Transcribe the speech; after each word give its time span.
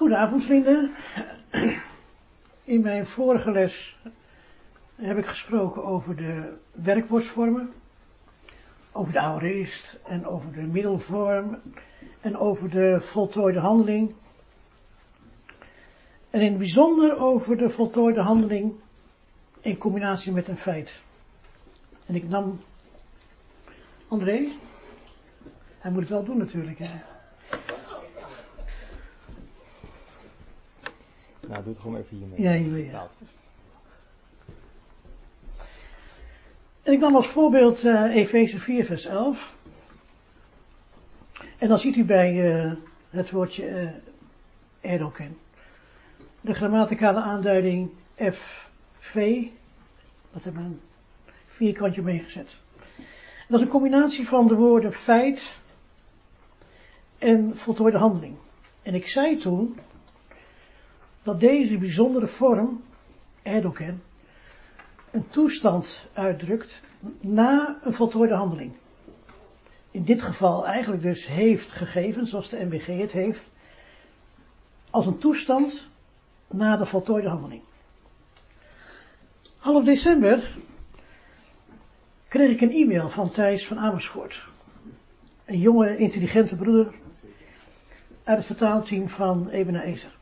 Goedenavond 0.00 0.44
vrienden. 0.44 0.90
In 2.64 2.80
mijn 2.80 3.06
vorige 3.06 3.50
les 3.50 3.98
heb 4.94 5.18
ik 5.18 5.26
gesproken 5.26 5.84
over 5.84 6.16
de 6.16 6.56
werkwoordsvormen, 6.72 7.72
over 8.92 9.12
de 9.12 9.18
aorist 9.18 10.00
en 10.06 10.26
over 10.26 10.52
de 10.52 10.62
middelvorm 10.62 11.60
en 12.20 12.36
over 12.36 12.70
de 12.70 13.00
voltooide 13.00 13.58
handeling. 13.58 14.14
En 16.30 16.40
in 16.40 16.48
het 16.48 16.58
bijzonder 16.58 17.18
over 17.18 17.56
de 17.56 17.68
voltooide 17.68 18.20
handeling 18.20 18.74
in 19.60 19.78
combinatie 19.78 20.32
met 20.32 20.48
een 20.48 20.58
feit. 20.58 21.02
En 22.06 22.14
ik 22.14 22.28
nam 22.28 22.60
André, 24.08 24.52
hij 25.78 25.90
moet 25.90 26.00
het 26.00 26.10
wel 26.10 26.24
doen 26.24 26.38
natuurlijk. 26.38 26.78
Hè. 26.78 27.09
Nou, 31.50 31.62
doe 31.62 31.72
het 31.72 31.82
gewoon 31.82 31.96
even 31.96 32.16
hiermee. 32.16 32.40
Ja, 32.40 32.52
hiermee, 32.52 32.86
ja. 32.86 33.08
En 36.82 36.92
ik 36.92 37.00
nam 37.00 37.16
als 37.16 37.26
voorbeeld 37.26 37.84
uh, 37.84 38.16
Efeze 38.16 38.60
4, 38.60 38.84
vers 38.84 39.04
11. 39.04 39.56
En 41.58 41.68
dan 41.68 41.78
ziet 41.78 41.96
u 41.96 42.04
bij 42.04 42.34
uh, 42.34 42.72
het 43.10 43.30
woordje 43.30 43.70
uh, 43.70 43.90
Erdogan. 44.92 45.36
De 46.40 46.54
grammaticale 46.54 47.20
aanduiding 47.20 47.90
FV. 48.16 49.46
Dat 50.32 50.44
hebben 50.44 50.62
we 50.62 50.68
een 50.68 50.80
vierkantje 51.46 52.02
meegezet. 52.02 52.56
Dat 53.48 53.58
is 53.58 53.64
een 53.64 53.72
combinatie 53.72 54.28
van 54.28 54.46
de 54.46 54.54
woorden 54.54 54.92
feit 54.92 55.58
en 57.18 57.56
voltooide 57.56 57.98
handeling. 57.98 58.36
En 58.82 58.94
ik 58.94 59.08
zei 59.08 59.36
toen 59.36 59.78
dat 61.30 61.40
deze 61.40 61.78
bijzondere 61.78 62.26
vorm, 62.26 62.82
Erdogan, 63.42 64.00
een 65.10 65.28
toestand 65.28 66.06
uitdrukt 66.12 66.82
na 67.20 67.78
een 67.82 67.92
voltooide 67.92 68.34
handeling. 68.34 68.72
In 69.90 70.02
dit 70.02 70.22
geval 70.22 70.66
eigenlijk 70.66 71.02
dus 71.02 71.26
heeft 71.26 71.72
gegeven, 71.72 72.26
zoals 72.26 72.48
de 72.48 72.64
MBG 72.64 72.86
het 72.86 73.12
heeft, 73.12 73.50
als 74.90 75.06
een 75.06 75.18
toestand 75.18 75.88
na 76.46 76.76
de 76.76 76.86
voltooide 76.86 77.28
handeling. 77.28 77.62
Half 79.58 79.84
december 79.84 80.56
kreeg 82.28 82.50
ik 82.50 82.60
een 82.60 82.72
e-mail 82.72 83.08
van 83.10 83.30
Thijs 83.30 83.66
van 83.66 83.78
Amersfoort. 83.78 84.44
Een 85.44 85.58
jonge, 85.58 85.96
intelligente 85.96 86.56
broeder 86.56 86.94
uit 88.24 88.36
het 88.36 88.46
vertaalteam 88.46 89.08
van 89.08 89.48
Ebena 89.48 89.82
Ezer. 89.82 90.18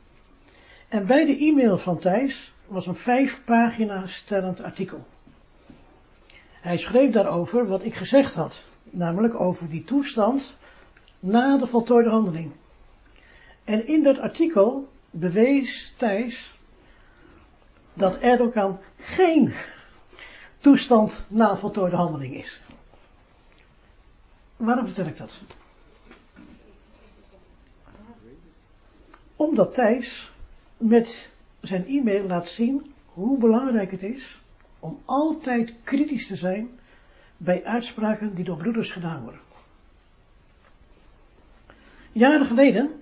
En 0.89 1.05
bij 1.05 1.25
de 1.25 1.37
e-mail 1.37 1.77
van 1.77 1.99
Thijs 1.99 2.53
was 2.67 2.87
een 2.87 2.95
vijf 2.95 3.43
pagina's 3.43 4.15
stellend 4.15 4.61
artikel. 4.61 5.05
Hij 6.51 6.77
schreef 6.77 7.11
daarover 7.11 7.67
wat 7.67 7.83
ik 7.83 7.95
gezegd 7.95 8.33
had, 8.33 8.63
namelijk 8.83 9.39
over 9.39 9.69
die 9.69 9.83
toestand 9.83 10.57
na 11.19 11.57
de 11.57 11.67
voltooide 11.67 12.09
handeling. 12.09 12.51
En 13.63 13.87
in 13.87 14.03
dat 14.03 14.19
artikel 14.19 14.89
bewees 15.09 15.93
Thijs 15.97 16.51
dat 17.93 18.17
Erdogan 18.17 18.79
geen 18.97 19.53
toestand 20.59 21.23
na 21.27 21.57
voltooide 21.57 21.95
handeling 21.95 22.35
is. 22.35 22.61
Waarom 24.55 24.85
vertel 24.85 25.05
ik 25.05 25.17
dat? 25.17 25.31
Omdat 29.35 29.73
Thijs 29.73 30.28
met 30.79 31.29
zijn 31.61 31.85
e-mail 31.85 32.27
laat 32.27 32.47
zien 32.47 32.93
hoe 33.05 33.37
belangrijk 33.37 33.91
het 33.91 34.03
is 34.03 34.41
om 34.79 34.99
altijd 35.05 35.73
kritisch 35.83 36.27
te 36.27 36.35
zijn 36.35 36.69
bij 37.37 37.63
uitspraken 37.63 38.35
die 38.35 38.45
door 38.45 38.57
broeders 38.57 38.91
gedaan 38.91 39.23
worden. 39.23 39.41
Jaren 42.11 42.45
geleden 42.45 43.01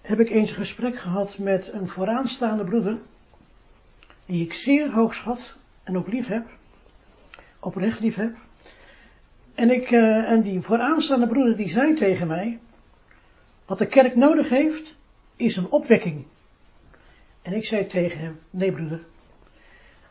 heb 0.00 0.20
ik 0.20 0.30
eens 0.30 0.50
een 0.50 0.56
gesprek 0.56 0.98
gehad 0.98 1.38
met 1.38 1.72
een 1.72 1.88
vooraanstaande 1.88 2.64
broeder, 2.64 2.98
die 4.26 4.44
ik 4.44 4.52
zeer 4.52 4.92
hoog 4.92 5.14
schat 5.14 5.56
en 5.82 5.96
ook 5.96 6.08
lief 6.08 6.26
heb, 6.26 6.46
oprecht 7.60 8.00
lief 8.00 8.14
heb. 8.14 8.34
En, 9.54 9.70
ik, 9.70 9.90
uh, 9.90 10.30
en 10.30 10.42
die 10.42 10.60
vooraanstaande 10.60 11.26
broeder 11.26 11.56
die 11.56 11.68
zei 11.68 11.94
tegen 11.94 12.26
mij, 12.26 12.58
wat 13.64 13.78
de 13.78 13.86
kerk 13.86 14.16
nodig 14.16 14.48
heeft, 14.48 14.96
is 15.36 15.56
een 15.56 15.70
opwekking. 15.70 16.24
En 17.46 17.52
ik 17.52 17.64
zei 17.64 17.86
tegen 17.86 18.20
hem, 18.20 18.38
nee 18.50 18.72
broeder, 18.72 19.04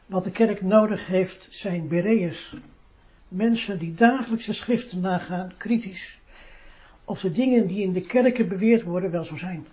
wat 0.05 0.23
de 0.23 0.31
kerk 0.31 0.61
nodig 0.61 1.07
heeft 1.07 1.47
zijn 1.51 1.87
bereërs. 1.87 2.55
Mensen 3.27 3.79
die 3.79 3.93
dagelijks 3.93 4.45
de 4.45 4.53
schriften 4.53 4.99
nagaan, 4.99 5.53
kritisch, 5.57 6.19
of 7.05 7.21
de 7.21 7.31
dingen 7.31 7.67
die 7.67 7.81
in 7.81 7.93
de 7.93 8.01
kerken 8.01 8.47
beweerd 8.47 8.83
worden 8.83 9.11
wel 9.11 9.23
zo 9.23 9.35
zijn. 9.35 9.67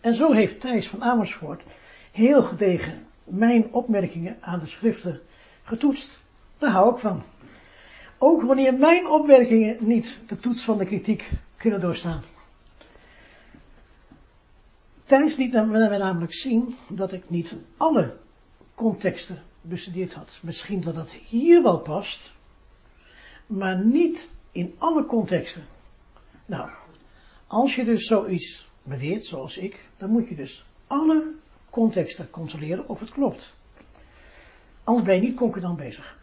En 0.00 0.14
zo 0.14 0.32
heeft 0.32 0.60
Thijs 0.60 0.88
van 0.88 1.02
Amersfoort 1.02 1.62
heel 2.12 2.42
gedegen 2.42 3.06
mijn 3.24 3.72
opmerkingen 3.72 4.36
aan 4.40 4.60
de 4.60 4.66
schriften 4.66 5.20
getoetst. 5.62 6.22
Daar 6.58 6.70
hou 6.70 6.92
ik 6.94 6.98
van. 6.98 7.22
Ook 8.18 8.42
wanneer 8.42 8.74
mijn 8.74 9.06
opmerkingen 9.06 9.76
niet 9.80 10.20
de 10.26 10.38
toets 10.38 10.62
van 10.62 10.78
de 10.78 10.86
kritiek 10.86 11.30
kunnen 11.56 11.80
doorstaan. 11.80 12.22
Thijs 15.08 15.36
liet 15.36 15.52
mij 15.52 15.98
namelijk 15.98 16.34
zien 16.34 16.76
dat 16.88 17.12
ik 17.12 17.30
niet 17.30 17.56
alle 17.76 18.16
contexten 18.74 19.42
bestudeerd 19.60 20.12
had. 20.14 20.38
Misschien 20.42 20.80
dat 20.80 20.94
dat 20.94 21.12
hier 21.12 21.62
wel 21.62 21.78
past, 21.78 22.32
maar 23.46 23.84
niet 23.84 24.30
in 24.52 24.74
alle 24.78 25.06
contexten. 25.06 25.64
Nou, 26.46 26.70
als 27.46 27.74
je 27.74 27.84
dus 27.84 28.06
zoiets 28.06 28.68
beweert, 28.82 29.24
zoals 29.24 29.56
ik, 29.56 29.88
dan 29.96 30.10
moet 30.10 30.28
je 30.28 30.34
dus 30.34 30.64
alle 30.86 31.32
contexten 31.70 32.30
controleren 32.30 32.88
of 32.88 33.00
het 33.00 33.10
klopt. 33.10 33.56
Anders 34.84 35.06
ben 35.06 35.14
je 35.14 35.20
niet 35.20 35.36
concurrent 35.36 35.76
bezig. 35.76 36.18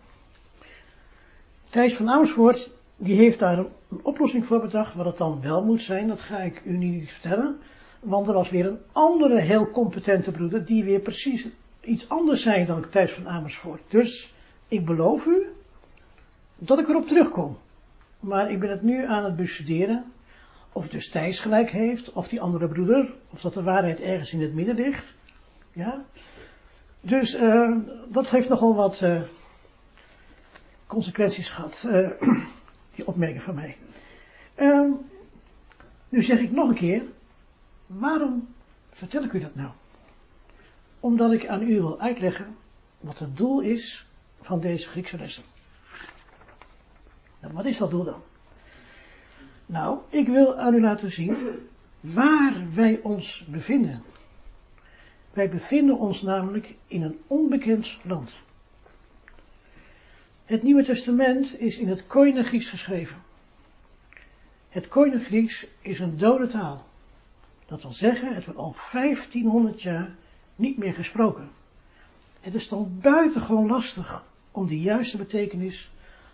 Thijs 1.70 1.96
van 1.96 2.10
Amersfoort, 2.10 2.72
die 2.96 3.18
heeft 3.18 3.40
daar 3.40 3.58
een, 3.58 3.70
oplossing 4.02 4.46
voor 4.46 4.62
bedacht. 4.62 4.94
Wat 4.94 5.06
het 5.06 5.18
dan 5.18 5.42
wel 5.42 5.64
moet 5.64 5.82
zijn, 5.82 6.08
dat 6.08 6.22
ga 6.22 6.38
ik 6.38 6.62
u 6.66 6.78
niet 6.78 7.12
vertellen. 7.12 7.60
Want 8.06 8.28
er 8.28 8.34
was 8.34 8.50
weer 8.50 8.66
een 8.66 8.80
andere 8.92 9.40
heel 9.40 9.72
competente 9.72 10.32
broeder, 10.32 10.66
die 10.66 10.84
weer 10.84 11.00
precies 11.00 11.48
iets 11.82 12.10
anders 12.10 12.42
zei 12.42 12.66
dan 12.66 12.90
Thijs 12.90 13.12
van 13.12 13.28
Amersfoort. 13.28 13.82
Dus 13.88 14.34
ik 14.68 14.86
beloof 14.86 15.26
u 15.26 15.48
dat 16.56 16.80
ik 16.80 16.88
erop 16.88 17.08
terugkom. 17.08 17.58
Maar 18.20 18.52
ik 18.52 18.60
ben 18.60 18.70
het 18.70 18.82
nu 18.82 19.06
aan 19.06 19.24
het 19.24 19.36
bestuderen. 19.36 20.12
Of 20.72 20.88
dus 20.88 21.10
Thijs 21.10 21.40
gelijk 21.40 21.70
heeft, 21.70 22.12
of 22.14 22.28
die 22.28 22.42
andere 22.42 22.68
broeder, 22.68 23.14
of 23.30 23.42
dat 23.42 23.54
de 23.54 23.64
waarheid 23.64 24.00
ergens 24.00 24.34
in 24.34 24.42
het 24.42 24.54
midden 24.54 24.76
ligt. 24.76 25.14
Ja. 25.72 26.06
Dus 27.02 27.40
uh, 27.40 27.78
dat 28.08 28.30
heeft 28.30 28.50
nogal 28.50 28.76
wat 28.76 29.02
uh, 29.02 29.22
consequenties 30.88 31.50
gehad, 31.50 31.86
uh, 31.88 32.10
die 32.96 33.08
opmerking 33.08 33.44
van 33.44 33.56
mij. 33.56 33.78
Uh, 34.58 34.94
nu 36.10 36.24
zeg 36.24 36.40
ik 36.40 36.52
nog 36.52 36.70
een 36.70 36.76
keer, 36.76 37.04
waarom 37.86 38.48
vertel 38.90 39.24
ik 39.24 39.34
u 39.34 39.40
dat 39.40 39.56
nou? 39.56 39.70
Omdat 41.00 41.32
ik 41.32 41.48
aan 41.48 41.62
u 41.62 41.74
wil 41.74 42.00
uitleggen 42.00 42.58
wat 43.00 43.20
het 43.20 43.38
doel 43.38 43.62
is 43.62 44.06
van 44.42 44.60
deze 44.60 44.88
Griekse 44.88 45.18
lessen. 45.18 45.44
Nou, 47.40 47.54
wat 47.54 47.66
is 47.66 47.78
dat 47.78 47.90
doel 47.90 48.04
dan? 48.04 48.22
Nou, 49.66 50.00
ik 50.10 50.28
wil 50.28 50.58
aan 50.58 50.74
u 50.74 50.82
laten 50.82 51.12
zien 51.12 51.38
waar 52.00 52.54
wij 52.74 53.00
ons 53.02 53.46
bevinden. 53.46 54.04
Wij 55.34 55.50
bevinden 55.50 55.98
ons 55.98 56.22
namelijk 56.22 56.76
in 56.88 57.02
een 57.02 57.20
onbekend 57.28 57.98
land. 58.04 58.32
Het 60.46 60.64
Nieuwe 60.64 60.84
Testament 60.84 61.60
is 61.60 61.78
in 61.78 61.88
het 61.88 62.08
Koine 62.08 62.44
Grieks 62.44 62.70
geschreven. 62.70 63.22
Het 64.70 64.88
Koine 64.88 65.20
Grieks 65.20 65.68
is 65.82 66.00
een 66.00 66.18
dode 66.18 66.48
taal. 66.48 66.86
Dat 67.66 67.82
wil 67.82 67.92
zeggen, 67.92 68.36
het 68.36 68.46
wordt 68.46 68.60
al 68.60 68.76
1500 68.92 69.82
jaar 69.82 70.16
niet 70.56 70.78
meer 70.78 70.94
gesproken. 70.94 71.50
Het 72.40 72.54
is 72.54 72.68
dan 72.68 73.00
buitengewoon 73.02 73.68
lastig 73.68 74.26
om 74.52 74.68
de 74.68 74.80
juiste 74.80 75.18
betekenis 75.18 75.92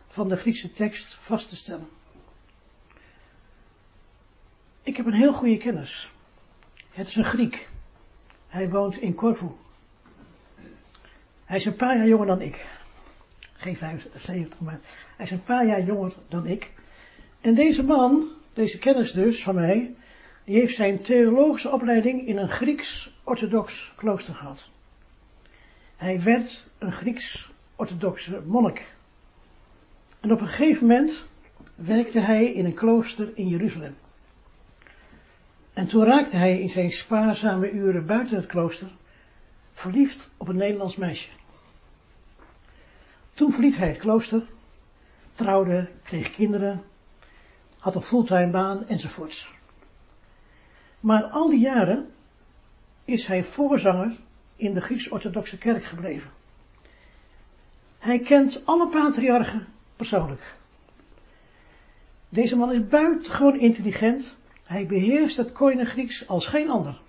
van 0.07 0.29
de 0.29 0.35
Griekse 0.35 0.71
tekst 0.71 1.13
vast 1.13 1.49
te 1.49 1.55
stellen. 1.55 1.87
Ik 4.81 4.97
heb 4.97 5.05
een 5.05 5.13
heel 5.13 5.33
goede 5.33 5.57
kennis. 5.57 6.11
Het 6.91 7.07
is 7.07 7.15
een 7.15 7.23
Griek. 7.23 7.69
Hij 8.47 8.69
woont 8.69 8.97
in 8.97 9.13
Corfu. 9.15 9.51
Hij 11.45 11.57
is 11.57 11.65
een 11.65 11.75
paar 11.75 11.97
jaar 11.97 12.07
jonger 12.07 12.27
dan 12.27 12.41
ik. 12.41 12.65
Geen 13.53 13.75
75, 13.75 14.59
maar 14.59 14.79
hij 15.15 15.25
is 15.25 15.31
een 15.31 15.43
paar 15.43 15.65
jaar 15.65 15.83
jonger 15.83 16.13
dan 16.27 16.45
ik. 16.45 16.71
En 17.41 17.53
deze 17.53 17.83
man, 17.83 18.27
deze 18.53 18.77
kennis 18.77 19.11
dus 19.11 19.43
van 19.43 19.55
mij, 19.55 19.95
die 20.43 20.59
heeft 20.59 20.75
zijn 20.75 21.01
theologische 21.01 21.69
opleiding 21.69 22.27
in 22.27 22.37
een 22.37 22.49
Grieks-orthodox 22.49 23.91
klooster 23.95 24.35
gehad. 24.35 24.69
Hij 25.95 26.21
werd 26.21 26.67
een 26.77 26.91
Grieks-orthodoxe 26.91 28.41
monnik. 28.45 28.95
En 30.19 30.31
op 30.31 30.41
een 30.41 30.47
gegeven 30.47 30.87
moment 30.87 31.25
werkte 31.75 32.19
hij 32.19 32.53
in 32.53 32.65
een 32.65 32.73
klooster 32.73 33.31
in 33.35 33.47
Jeruzalem. 33.47 33.95
En 35.73 35.87
toen 35.87 36.03
raakte 36.03 36.37
hij 36.37 36.59
in 36.59 36.69
zijn 36.69 36.91
spaarzame 36.91 37.71
uren 37.71 38.05
buiten 38.05 38.35
het 38.35 38.45
klooster 38.45 38.87
verliefd 39.73 40.29
op 40.37 40.47
een 40.47 40.55
Nederlands 40.55 40.95
meisje. 40.95 41.29
Toen 43.33 43.51
verliet 43.51 43.77
hij 43.77 43.87
het 43.87 43.97
klooster, 43.97 44.43
trouwde, 45.33 45.89
kreeg 46.03 46.31
kinderen, 46.31 46.83
had 47.77 47.95
een 47.95 48.01
fulltime 48.01 48.51
baan 48.51 48.87
enzovoorts. 48.87 49.53
Maar 51.01 51.23
al 51.23 51.49
die 51.49 51.59
jaren 51.59 52.11
is 53.05 53.27
hij 53.27 53.43
voorzanger 53.43 54.15
in 54.55 54.73
de 54.73 54.81
Grieks-Orthodoxe 54.81 55.57
Kerk 55.57 55.83
gebleven. 55.83 56.31
Hij 57.99 58.19
kent 58.19 58.61
alle 58.65 58.87
patriarchen 58.87 59.67
persoonlijk. 59.95 60.55
Deze 62.29 62.57
man 62.57 62.71
is 62.71 62.87
buitengewoon 62.87 63.59
intelligent. 63.59 64.35
Hij 64.63 64.87
beheerst 64.87 65.37
het 65.37 65.51
Koine 65.51 65.85
Grieks 65.85 66.27
als 66.27 66.45
geen 66.45 66.69
ander. 66.69 67.01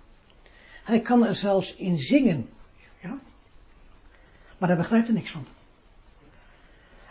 Hij 0.83 0.99
kan 0.99 1.25
er 1.25 1.35
zelfs 1.35 1.75
in 1.75 1.97
zingen. 1.97 2.49
Ja? 3.01 3.17
Maar 4.57 4.69
hij 4.69 4.77
begrijpt 4.77 5.07
er 5.07 5.13
niks 5.13 5.31
van. 5.31 5.45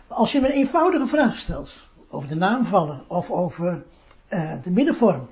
Als 0.06 0.32
je 0.32 0.40
hem 0.40 0.50
een 0.50 0.56
eenvoudige 0.56 1.06
vraag 1.06 1.36
stelt, 1.36 1.88
over 2.08 2.28
de 2.28 2.34
naamvallen 2.34 3.04
of 3.08 3.30
over 3.30 3.84
uh, 4.28 4.62
de 4.62 4.70
middenvorm, 4.70 5.28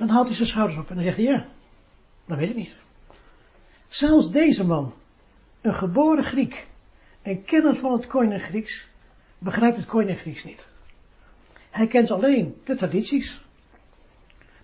dan 0.00 0.08
haalt 0.08 0.26
hij 0.26 0.36
zijn 0.36 0.48
schouders 0.48 0.78
op 0.78 0.88
en 0.88 0.94
dan 0.94 1.04
zegt 1.04 1.16
hij 1.16 1.26
ja, 1.26 1.46
dat 2.26 2.38
weet 2.38 2.48
ik 2.48 2.56
niet. 2.56 2.74
Zelfs 3.88 4.30
deze 4.30 4.66
man, 4.66 4.94
een 5.60 5.74
geboren 5.74 6.24
Griek 6.24 6.66
en 7.22 7.44
kenner 7.44 7.76
van 7.76 7.92
het 7.92 8.06
Koine 8.06 8.38
Grieks, 8.38 8.88
begrijpt 9.38 9.76
het 9.76 9.86
Koine 9.86 10.14
Grieks 10.14 10.44
niet. 10.44 10.66
Hij 11.70 11.86
kent 11.86 12.10
alleen 12.10 12.60
de 12.64 12.74
tradities. 12.74 13.42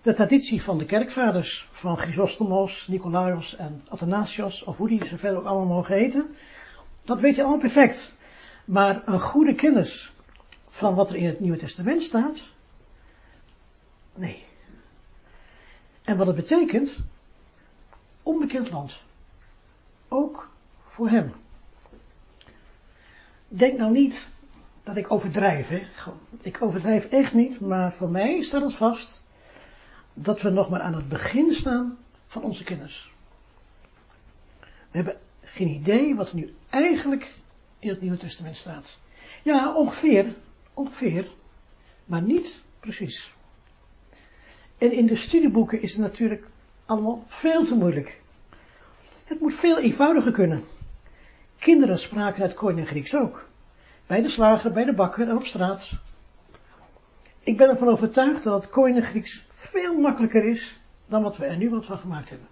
De 0.03 0.13
traditie 0.13 0.63
van 0.63 0.79
de 0.79 0.85
kerkvaders, 0.85 1.69
van 1.71 1.97
Chrysostomos, 1.97 2.89
Nicolaos 2.89 3.57
en 3.57 3.83
Athanasios, 3.89 4.65
of 4.65 4.77
hoe 4.77 4.89
die 4.89 5.05
ze 5.05 5.19
verder 5.19 5.39
ook 5.39 5.47
allemaal 5.47 5.75
mogen 5.75 5.95
heten. 5.95 6.37
Dat 7.05 7.21
weet 7.21 7.35
hij 7.35 7.45
allemaal 7.45 7.61
perfect. 7.61 8.15
Maar 8.65 9.03
een 9.05 9.21
goede 9.21 9.55
kennis 9.55 10.13
van 10.69 10.95
wat 10.95 11.11
er 11.11 11.17
in 11.17 11.27
het 11.27 11.41
Nieuwe 11.41 11.59
Testament 11.59 12.03
staat, 12.03 12.51
nee. 14.15 14.46
En 16.07 16.17
wat 16.17 16.27
het 16.27 16.37
betekent, 16.37 17.05
onbekend 18.23 18.71
land. 18.71 18.93
Ook 20.09 20.51
voor 20.85 21.09
hem. 21.09 21.33
Denk 23.49 23.79
nou 23.79 23.93
niet 23.93 24.29
dat 24.83 24.97
ik 24.97 25.13
overdrijf. 25.13 25.69
Hè? 25.69 25.83
Ik 26.41 26.63
overdrijf 26.63 27.05
echt 27.05 27.35
niet, 27.35 27.61
maar 27.61 27.93
voor 27.93 28.09
mij 28.09 28.43
staat 28.43 28.63
het 28.63 28.75
vast 28.75 29.25
dat 30.15 30.43
we 30.43 30.51
nog 30.51 30.71
maar 30.71 30.81
aan 30.81 30.95
het 30.95 31.09
begin 31.09 31.53
staan 31.55 31.99
van 32.27 32.43
onze 32.43 32.65
kennis. 32.65 33.13
We 34.61 34.97
hebben 35.03 35.17
geen 35.43 35.69
idee 35.69 36.15
wat 36.15 36.29
er 36.29 36.37
nu 36.37 36.55
eigenlijk 36.71 37.35
in 37.79 37.89
het 37.89 38.01
Nieuwe 38.01 38.17
Testament 38.17 38.57
staat. 38.57 38.99
Ja, 39.43 39.75
ongeveer, 39.75 40.35
ongeveer, 40.75 41.29
maar 42.05 42.23
niet 42.23 42.63
precies. 42.81 43.36
En 44.79 44.93
in 44.93 45.07
de 45.07 45.17
studieboeken 45.17 45.83
is 45.83 45.93
het 45.93 46.01
natuurlijk 46.01 46.47
allemaal 46.87 47.25
veel 47.27 47.65
te 47.65 47.75
moeilijk. 47.75 48.21
Het 49.25 49.41
moet 49.41 49.55
veel 49.55 49.79
eenvoudiger 49.79 50.33
kunnen. 50.33 50.65
Kinderen 51.59 51.99
spraken 51.99 52.43
het 52.43 52.55
Koine 52.55 52.87
Grieks 52.87 53.15
ook. 53.15 53.49
Bij 54.07 54.23
de 54.23 54.29
slager, 54.29 54.73
bij 54.73 54.85
de 54.85 54.95
bakker 54.95 55.29
en 55.29 55.37
op 55.37 55.47
straat. 55.47 55.91
Ik 57.41 57.57
ben 57.57 57.69
ervan 57.69 57.89
overtuigd 57.89 58.43
dat 58.43 58.63
het 58.63 58.71
Koine 58.71 59.01
Grieks 59.01 59.47
veel 59.55 60.01
makkelijker 60.01 60.45
is 60.45 60.81
dan 61.07 61.23
wat 61.23 61.37
we 61.37 61.45
er 61.45 61.57
nu 61.57 61.71
wat 61.71 61.85
van 61.85 61.99
gemaakt 61.99 62.29
hebben. 62.29 62.49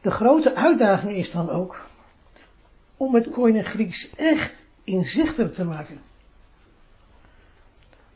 De 0.00 0.10
grote 0.10 0.54
uitdaging 0.54 1.16
is 1.16 1.30
dan 1.30 1.50
ook 1.50 1.84
om 2.96 3.14
het 3.14 3.30
Koine 3.30 3.62
Grieks 3.62 4.10
echt 4.14 4.64
inzichtelijk 4.84 5.54
te 5.54 5.64
maken. 5.64 6.00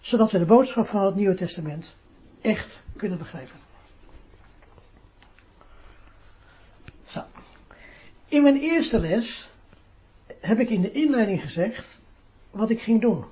Zodat 0.01 0.31
we 0.31 0.39
de 0.39 0.45
boodschap 0.45 0.87
van 0.87 1.05
het 1.05 1.15
Nieuwe 1.15 1.35
Testament 1.35 1.97
echt 2.43 2.83
kunnen 2.97 3.19
begrijpen. 3.19 3.57
Zo. 7.07 7.23
In 8.29 8.43
mijn 8.43 8.57
eerste 8.57 9.01
les 9.01 9.51
heb 10.41 10.59
ik 10.59 10.71
in 10.71 10.81
de 10.81 10.91
inleiding 10.91 11.43
gezegd 11.43 12.01
wat 12.51 12.71
ik 12.71 12.81
ging 12.81 13.01
doen. 13.01 13.25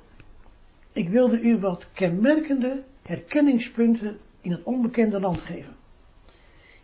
Ik 0.92 1.08
wilde 1.08 1.40
u 1.40 1.58
wat 1.58 1.92
kenmerkende 1.92 2.82
herkenningspunten 3.02 4.18
in 4.40 4.50
het 4.50 4.62
onbekende 4.62 5.20
land 5.20 5.38
geven. 5.38 5.76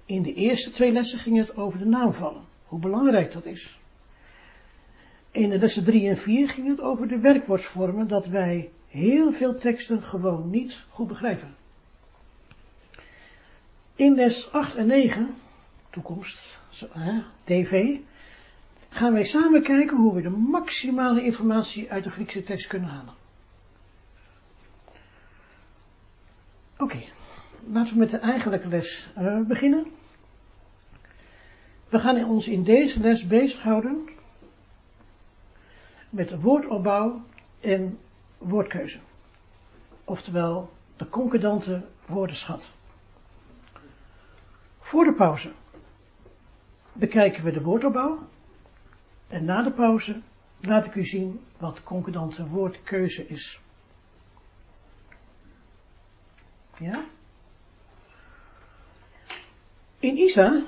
In 0.05 0.23
de 0.23 0.35
eerste 0.35 0.71
twee 0.71 0.93
lessen 0.93 1.19
ging 1.19 1.39
het 1.39 1.57
over 1.57 1.79
de 1.79 1.85
naamvallen, 1.85 2.45
hoe 2.67 2.79
belangrijk 2.79 3.33
dat 3.33 3.47
is. 3.47 3.79
In 5.31 5.51
de 5.51 5.59
lessen 5.59 5.85
3 5.85 6.09
en 6.09 6.17
4 6.17 6.49
ging 6.49 6.69
het 6.69 6.81
over 6.81 7.09
de 7.09 7.19
werkwoordsvormen, 7.19 8.09
dat 8.09 8.27
wij 8.27 8.71
heel 8.89 9.33
veel 9.33 9.59
teksten 9.59 10.03
gewoon 10.03 10.51
niet 10.51 10.85
goed 10.89 11.07
begrijpen. 11.07 11.55
In 13.97 14.15
les 14.15 14.53
8 14.53 14.77
en 14.77 14.87
9, 14.87 15.35
toekomst, 15.91 16.61
TV, 17.45 17.99
gaan 18.89 19.13
wij 19.13 19.25
samen 19.25 19.63
kijken 19.63 19.97
hoe 19.97 20.15
we 20.15 20.23
de 20.23 20.31
maximale 20.31 21.23
informatie 21.23 21.91
uit 21.91 22.05
de 22.05 22.11
Griekse 22.11 22.43
tekst 22.43 22.67
kunnen 22.67 22.89
halen. 22.89 23.15
Oké, 26.79 27.03
laten 27.67 27.93
we 27.93 27.99
met 27.99 28.11
de 28.11 28.19
eigenlijke 28.19 28.69
les 28.69 29.09
uh, 29.19 29.41
beginnen. 29.41 29.87
We 31.89 31.99
gaan 31.99 32.25
ons 32.25 32.49
in 32.49 32.63
deze 32.63 33.01
les 33.01 33.27
bezighouden 33.27 34.09
met 36.11 36.41
woordopbouw 36.41 37.25
en 37.61 37.99
woordkeuze. 38.39 38.99
Oftewel 40.05 40.73
de 40.97 41.09
concordante 41.09 41.87
woordenschat. 42.07 42.75
Voor 44.87 45.05
de 45.05 45.13
pauze 45.13 45.53
bekijken 46.93 47.45
we 47.45 47.53
de 47.53 47.63
woordopbouw 47.63 48.19
en 49.29 49.45
na 49.45 49.63
de 49.63 49.73
pauze 49.73 50.21
laat 50.61 50.87
ik 50.87 50.95
u 50.95 51.05
zien 51.05 51.41
wat 51.59 51.83
concordante 51.83 52.47
woordkeuze 52.47 53.27
is. 53.27 53.61
Ja? 56.79 57.05
In 59.99 60.17
ISA 60.17 60.65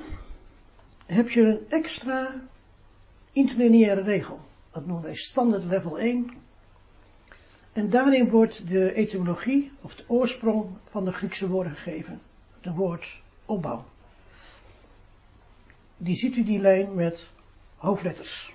heb 1.06 1.30
je 1.30 1.40
een 1.40 1.66
extra 1.68 2.34
interlineaire 3.32 4.02
regel. 4.02 4.40
Dat 4.70 4.86
noemen 4.86 5.04
wij 5.04 5.14
standaard 5.14 5.64
level 5.64 5.98
1. 5.98 6.30
En 7.72 7.90
daarin 7.90 8.28
wordt 8.28 8.68
de 8.68 8.92
etymologie, 8.92 9.72
of 9.80 9.94
de 9.94 10.04
oorsprong 10.06 10.76
van 10.90 11.04
de 11.04 11.12
Griekse 11.12 11.48
woorden 11.48 11.72
gegeven. 11.72 12.20
De 12.60 12.72
woord 12.72 13.22
opbouw. 13.44 13.84
Die 15.98 16.16
ziet 16.16 16.36
u 16.36 16.44
die 16.44 16.60
lijn 16.60 16.94
met 16.94 17.30
hoofdletters. 17.76 18.52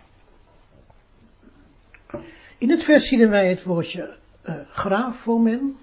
In 2.57 2.69
het 2.69 2.83
vers 2.83 3.07
zien 3.07 3.29
wij 3.29 3.49
het 3.49 3.63
woordje 3.63 4.17
uh, 4.45 4.55
grafomen. 4.71 5.77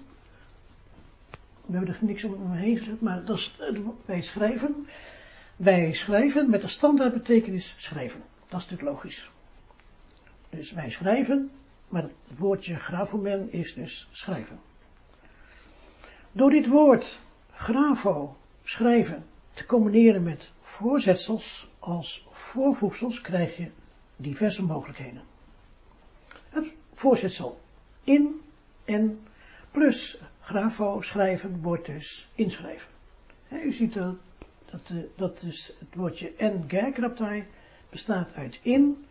We 1.65 1.77
hebben 1.77 1.95
er 1.95 2.05
niks 2.05 2.23
om 2.23 2.51
heen 2.51 2.77
gezet, 2.77 3.01
maar 3.01 3.25
dat 3.25 3.37
is, 3.37 3.57
uh, 3.71 3.87
wij 4.05 4.21
schrijven. 4.21 4.87
Wij 5.55 5.93
schrijven 5.93 6.49
met 6.49 6.61
de 6.61 6.67
standaard 6.67 7.13
betekenis 7.13 7.75
schrijven. 7.77 8.21
Dat 8.47 8.59
is 8.59 8.69
natuurlijk 8.69 8.95
logisch. 8.95 9.31
Dus 10.49 10.71
wij 10.71 10.89
schrijven, 10.89 11.51
maar 11.87 12.01
het 12.01 12.37
woordje 12.37 12.75
grafomen 12.75 13.51
is 13.51 13.73
dus 13.73 14.07
schrijven. 14.11 14.59
Door 16.31 16.49
dit 16.49 16.67
woord 16.67 17.19
grafo, 17.51 18.37
schrijven, 18.63 19.25
te 19.53 19.65
combineren 19.65 20.23
met 20.23 20.51
voorzetsels 20.61 21.69
als 21.79 22.27
voorvoegsels 22.31 23.21
krijg 23.21 23.57
je 23.57 23.69
diverse 24.15 24.63
mogelijkheden. 24.63 25.21
Het 26.49 26.73
voorzetsel 26.93 27.59
in 28.03 28.41
en 28.85 29.19
plus 29.71 30.19
grafo 30.41 31.01
schrijven 31.01 31.61
wordt 31.61 31.85
dus 31.85 32.29
inschrijven. 32.35 32.87
u 33.49 33.73
ziet 33.73 33.93
dat, 33.93 34.15
dat, 34.65 34.91
dat 35.15 35.39
dus 35.39 35.73
het 35.79 35.95
woordje 35.95 36.33
en 36.35 36.63
gerkraptij 36.67 37.47
bestaat 37.89 38.33
uit 38.33 38.59
in 38.61 39.05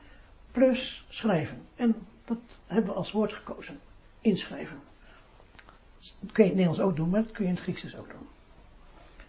plus 0.51 1.07
schrijven. 1.09 1.63
En 1.77 1.95
dat 2.25 2.39
hebben 2.67 2.91
we 2.91 2.97
als 2.97 3.13
woord 3.13 3.33
gekozen. 3.33 3.81
Inschrijven. 4.21 4.81
Dat 6.21 6.33
kun 6.33 6.45
je 6.45 6.51
in 6.51 6.57
het 6.57 6.67
Nederlands 6.67 6.81
ook 6.81 6.97
doen, 6.97 7.11
maar 7.11 7.23
dat 7.23 7.33
kun 7.33 7.43
je 7.45 7.49
in 7.51 7.55
het 7.55 7.65
Grieks 7.65 7.83
dus 7.83 7.97
ook 7.97 8.11
doen. 8.11 8.27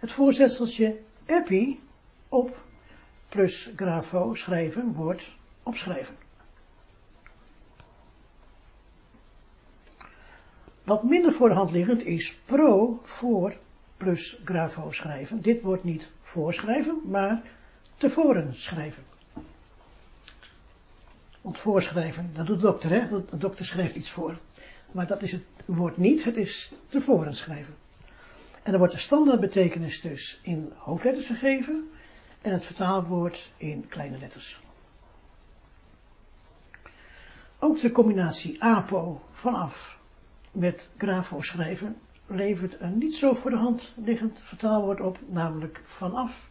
Het 0.01 0.11
voorzetseltje 0.11 0.99
epi 1.25 1.79
op 2.29 2.61
plus 3.29 3.69
grafo 3.75 4.33
schrijven 4.33 4.93
wordt 4.93 5.35
opschrijven. 5.63 6.15
Wat 10.83 11.03
minder 11.03 11.31
voor 11.31 11.49
de 11.49 11.55
hand 11.55 11.71
liggend 11.71 12.05
is 12.05 12.37
pro 12.45 12.99
voor 13.03 13.57
plus 13.97 14.39
grafo 14.45 14.91
schrijven. 14.91 15.41
Dit 15.41 15.61
wordt 15.61 15.83
niet 15.83 16.11
voorschrijven, 16.21 17.01
maar 17.05 17.41
tevoren 17.97 18.53
schrijven. 18.55 19.03
Want 21.41 21.59
voorschrijven, 21.59 22.31
dat 22.33 22.45
doet 22.45 22.59
de 22.59 22.65
dokter, 22.65 22.89
hè? 22.89 23.25
De 23.29 23.37
dokter 23.37 23.65
schrijft 23.65 23.95
iets 23.95 24.09
voor. 24.09 24.37
Maar 24.91 25.07
dat 25.07 25.21
is 25.21 25.31
het 25.31 25.43
woord 25.65 25.97
niet, 25.97 26.23
het 26.23 26.37
is 26.37 26.73
tevoren 26.87 27.35
schrijven. 27.35 27.75
En 28.63 28.71
dan 28.71 28.77
wordt 28.77 28.93
de 28.93 28.99
standaardbetekenis 28.99 30.01
dus 30.01 30.39
in 30.43 30.73
hoofdletters 30.77 31.25
gegeven 31.25 31.89
en 32.41 32.51
het 32.51 32.65
vertaalwoord 32.65 33.51
in 33.57 33.87
kleine 33.87 34.17
letters. 34.17 34.61
Ook 37.59 37.79
de 37.79 37.91
combinatie 37.91 38.63
apo 38.63 39.21
vanaf 39.31 39.99
met 40.51 40.89
grafo 40.97 41.41
schrijven 41.41 41.97
levert 42.27 42.79
een 42.79 42.97
niet 42.97 43.15
zo 43.15 43.33
voor 43.33 43.51
de 43.51 43.57
hand 43.57 43.93
liggend 43.95 44.39
vertaalwoord 44.43 45.01
op, 45.01 45.19
namelijk 45.27 45.81
vanaf 45.85 46.49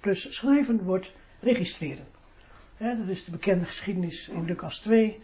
plus 0.00 0.34
schrijven 0.34 0.82
wordt 0.82 1.12
registreren. 1.40 2.06
dat 2.78 3.08
is 3.08 3.24
de 3.24 3.30
bekende 3.30 3.64
geschiedenis 3.64 4.28
in 4.28 4.44
Lucas 4.44 4.78
2, 4.78 5.20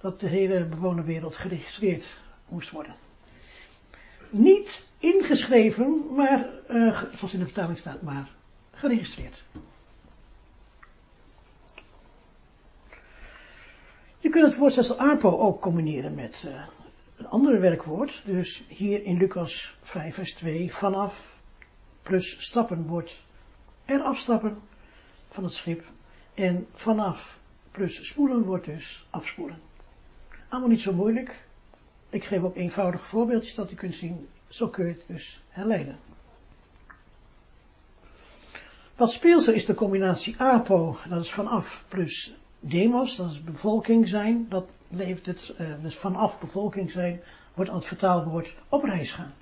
dat 0.00 0.20
de 0.20 0.26
hele 0.26 0.64
bewonerwereld 0.64 1.36
geregistreerd 1.36 2.04
moest 2.48 2.70
worden. 2.70 2.94
Niet 4.30 4.85
ingeschreven, 4.98 6.14
maar, 6.14 6.46
uh, 6.70 7.02
zoals 7.14 7.32
in 7.32 7.38
de 7.38 7.44
vertaling 7.44 7.78
staat, 7.78 8.02
maar 8.02 8.30
geregistreerd. 8.70 9.44
Je 14.18 14.28
kunt 14.28 14.44
het 14.44 14.56
woord 14.56 14.98
apo 14.98 15.38
ook 15.38 15.60
combineren 15.60 16.14
met 16.14 16.44
uh, 16.46 16.66
een 17.16 17.26
ander 17.26 17.60
werkwoord. 17.60 18.22
Dus 18.24 18.64
hier 18.68 19.02
in 19.04 19.16
Lucas 19.16 19.76
5 19.82 20.14
vers 20.14 20.34
2, 20.34 20.72
vanaf 20.72 21.38
plus 22.02 22.44
stappen 22.44 22.86
wordt 22.86 23.24
er 23.84 24.00
afstappen 24.02 24.58
van 25.30 25.44
het 25.44 25.52
schip. 25.52 25.84
En 26.34 26.66
vanaf 26.72 27.38
plus 27.70 28.06
spoelen 28.06 28.42
wordt 28.42 28.64
dus 28.64 29.06
afspoelen. 29.10 29.58
Allemaal 30.48 30.70
niet 30.70 30.80
zo 30.80 30.92
moeilijk. 30.92 31.44
Ik 32.10 32.24
geef 32.24 32.42
ook 32.42 32.56
eenvoudige 32.56 33.04
voorbeeldjes 33.04 33.54
dat 33.54 33.70
u 33.70 33.74
kunt 33.74 33.94
zien. 33.94 34.28
Zo 34.48 34.68
kun 34.68 34.86
je 34.86 34.92
het 34.92 35.04
dus 35.06 35.42
herleiden. 35.48 35.98
Wat 38.96 39.12
speelt 39.12 39.46
er 39.46 39.54
is 39.54 39.64
de 39.64 39.74
combinatie 39.74 40.40
apo, 40.40 40.98
dat 41.08 41.22
is 41.22 41.32
vanaf, 41.32 41.84
plus 41.88 42.34
demos, 42.60 43.16
dat 43.16 43.30
is 43.30 43.44
bevolking 43.44 44.08
zijn. 44.08 44.46
Dat 44.48 44.68
levert 44.88 45.26
het, 45.26 45.54
uh, 45.60 45.74
dus 45.82 45.96
vanaf 45.96 46.40
bevolking 46.40 46.90
zijn, 46.90 47.20
wordt 47.54 47.70
aan 47.70 47.76
het 47.76 47.86
vertaalwoord 47.86 48.54
op 48.68 48.82
reis 48.84 49.12
gaan. 49.12 49.34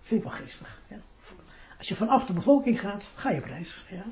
Vind 0.00 0.24
ik 0.24 0.28
wel 0.28 0.38
geestig. 0.38 0.80
Als 1.78 1.88
je 1.88 1.96
vanaf 1.96 2.26
de 2.26 2.32
bevolking 2.32 2.80
gaat, 2.80 3.04
ga 3.14 3.30
je 3.30 3.38
op 3.38 3.44
reis. 3.44 3.84
Ja. 3.90 4.02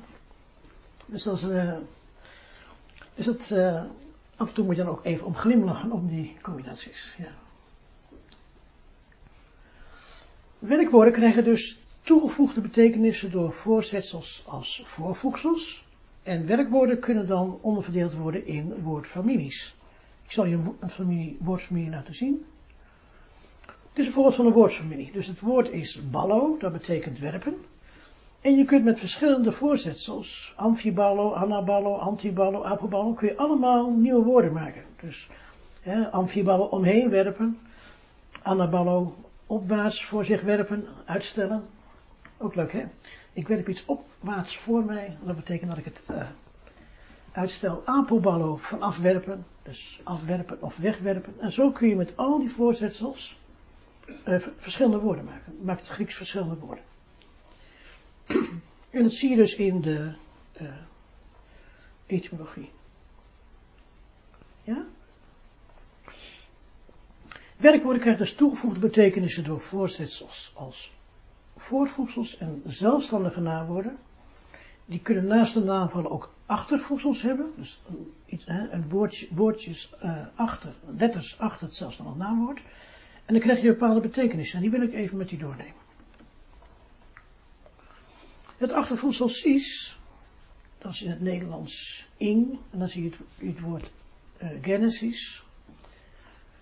Dus 1.05 1.23
dat 1.23 1.37
is, 1.37 1.43
uh, 1.43 1.73
dus 3.15 3.51
uh, 3.51 3.83
af 4.35 4.47
en 4.47 4.53
toe 4.53 4.65
moet 4.65 4.75
je 4.75 4.83
dan 4.83 4.91
ook 4.91 5.05
even 5.05 5.25
om 5.25 5.35
glimlachen 5.35 5.91
om 5.91 6.07
die 6.07 6.37
combinaties. 6.41 7.15
Ja. 7.17 7.31
Werkwoorden 10.59 11.13
krijgen 11.13 11.43
dus 11.43 11.79
toegevoegde 12.01 12.61
betekenissen 12.61 13.31
door 13.31 13.51
voorzetsels 13.51 14.43
als 14.47 14.83
voorvoegsels. 14.85 15.85
En 16.23 16.47
werkwoorden 16.47 16.99
kunnen 16.99 17.27
dan 17.27 17.57
onderverdeeld 17.61 18.13
worden 18.13 18.45
in 18.45 18.81
woordfamilies. 18.81 19.75
Ik 20.23 20.31
zal 20.31 20.45
je 20.45 20.59
een 20.79 20.89
familie, 20.89 21.37
woordfamilie 21.39 21.89
laten 21.89 22.13
zien. 22.13 22.45
Dit 23.65 23.73
is 23.93 24.05
een 24.05 24.11
voorbeeld 24.11 24.35
van 24.35 24.45
een 24.45 24.51
woordfamilie. 24.51 25.11
Dus 25.11 25.27
het 25.27 25.39
woord 25.39 25.69
is 25.69 26.09
ballo, 26.09 26.57
dat 26.57 26.71
betekent 26.71 27.19
werpen. 27.19 27.55
En 28.41 28.55
je 28.55 28.65
kunt 28.65 28.83
met 28.83 28.99
verschillende 28.99 29.51
voorzetsels, 29.51 30.53
amfiballo, 30.55 31.33
anaballo, 31.33 31.95
antiballo, 31.95 32.63
apoballo, 32.63 33.13
kun 33.13 33.27
je 33.27 33.37
allemaal 33.37 33.91
nieuwe 33.91 34.23
woorden 34.23 34.53
maken. 34.53 34.83
Dus 35.01 35.29
hè, 35.81 36.11
amfiballo 36.11 36.63
omheen 36.63 37.09
werpen, 37.09 37.59
anaballo 38.41 39.15
opwaarts 39.49 40.05
voor 40.05 40.25
zich 40.25 40.41
werpen, 40.41 40.87
uitstellen. 41.05 41.65
Ook 42.37 42.55
leuk 42.55 42.71
hè? 42.71 42.85
Ik 43.33 43.47
werp 43.47 43.67
iets 43.67 43.85
opwaarts 43.85 44.57
voor 44.57 44.83
mij, 44.83 45.17
dat 45.23 45.35
betekent 45.35 45.69
dat 45.69 45.77
ik 45.77 45.85
het 45.85 46.03
uh, 46.11 46.27
uitstel. 47.31 47.81
Apoballo 47.85 48.57
van 48.57 48.81
afwerpen, 48.81 49.45
dus 49.63 50.01
afwerpen 50.03 50.61
of 50.61 50.77
wegwerpen. 50.77 51.33
En 51.39 51.51
zo 51.51 51.71
kun 51.71 51.89
je 51.89 51.95
met 51.95 52.17
al 52.17 52.39
die 52.39 52.51
voorzetsels 52.51 53.39
uh, 54.27 54.39
verschillende 54.57 54.99
woorden 54.99 55.25
maken. 55.25 55.57
Maakt 55.61 55.81
het 55.81 55.89
Grieks 55.89 56.15
verschillende 56.15 56.55
woorden. 56.55 56.83
En 58.89 59.03
dat 59.03 59.11
zie 59.11 59.29
je 59.29 59.35
dus 59.35 59.55
in 59.55 59.81
de 59.81 60.13
uh, 60.61 60.67
etymologie. 62.05 62.69
Ja? 64.63 64.85
Werkwoorden 67.59 68.01
krijgen 68.01 68.23
dus 68.23 68.33
toegevoegde 68.33 68.79
betekenissen 68.79 69.43
door 69.43 69.59
voorzetsels 69.59 70.51
als 70.55 70.93
voorvoegsels 71.57 72.37
en 72.37 72.61
zelfstandige 72.65 73.39
naamwoorden. 73.39 73.97
Die 74.85 74.99
kunnen 74.99 75.27
naast 75.27 75.53
de 75.53 75.63
naamvallen 75.63 76.11
ook 76.11 76.33
achtervoegsels 76.45 77.21
hebben. 77.21 77.51
Dus 77.55 77.81
iets, 78.25 78.47
een 78.47 78.89
woordje, 78.89 79.27
woordjes 79.31 79.93
uh, 80.03 80.25
achter, 80.35 80.73
letters 80.97 81.39
achter 81.39 81.67
het 81.67 81.75
zelfstandig 81.75 82.15
naamwoord. 82.15 82.61
En 83.25 83.33
dan 83.33 83.43
krijg 83.43 83.61
je 83.61 83.67
bepaalde 83.67 84.01
betekenissen. 84.01 84.55
En 84.55 84.61
die 84.61 84.71
wil 84.71 84.87
ik 84.87 84.93
even 84.93 85.17
met 85.17 85.31
u 85.31 85.37
doornemen. 85.37 85.81
Het 88.57 88.71
achtervoegsel 88.71 89.29
cis, 89.29 89.99
dat 90.77 90.91
is 90.91 91.01
in 91.01 91.09
het 91.09 91.21
Nederlands 91.21 92.05
ing. 92.17 92.59
En 92.71 92.79
dan 92.79 92.89
zie 92.89 93.03
je 93.03 93.09
het, 93.09 93.19
het 93.47 93.59
woord 93.59 93.91
uh, 94.41 94.49
genesis, 94.61 95.43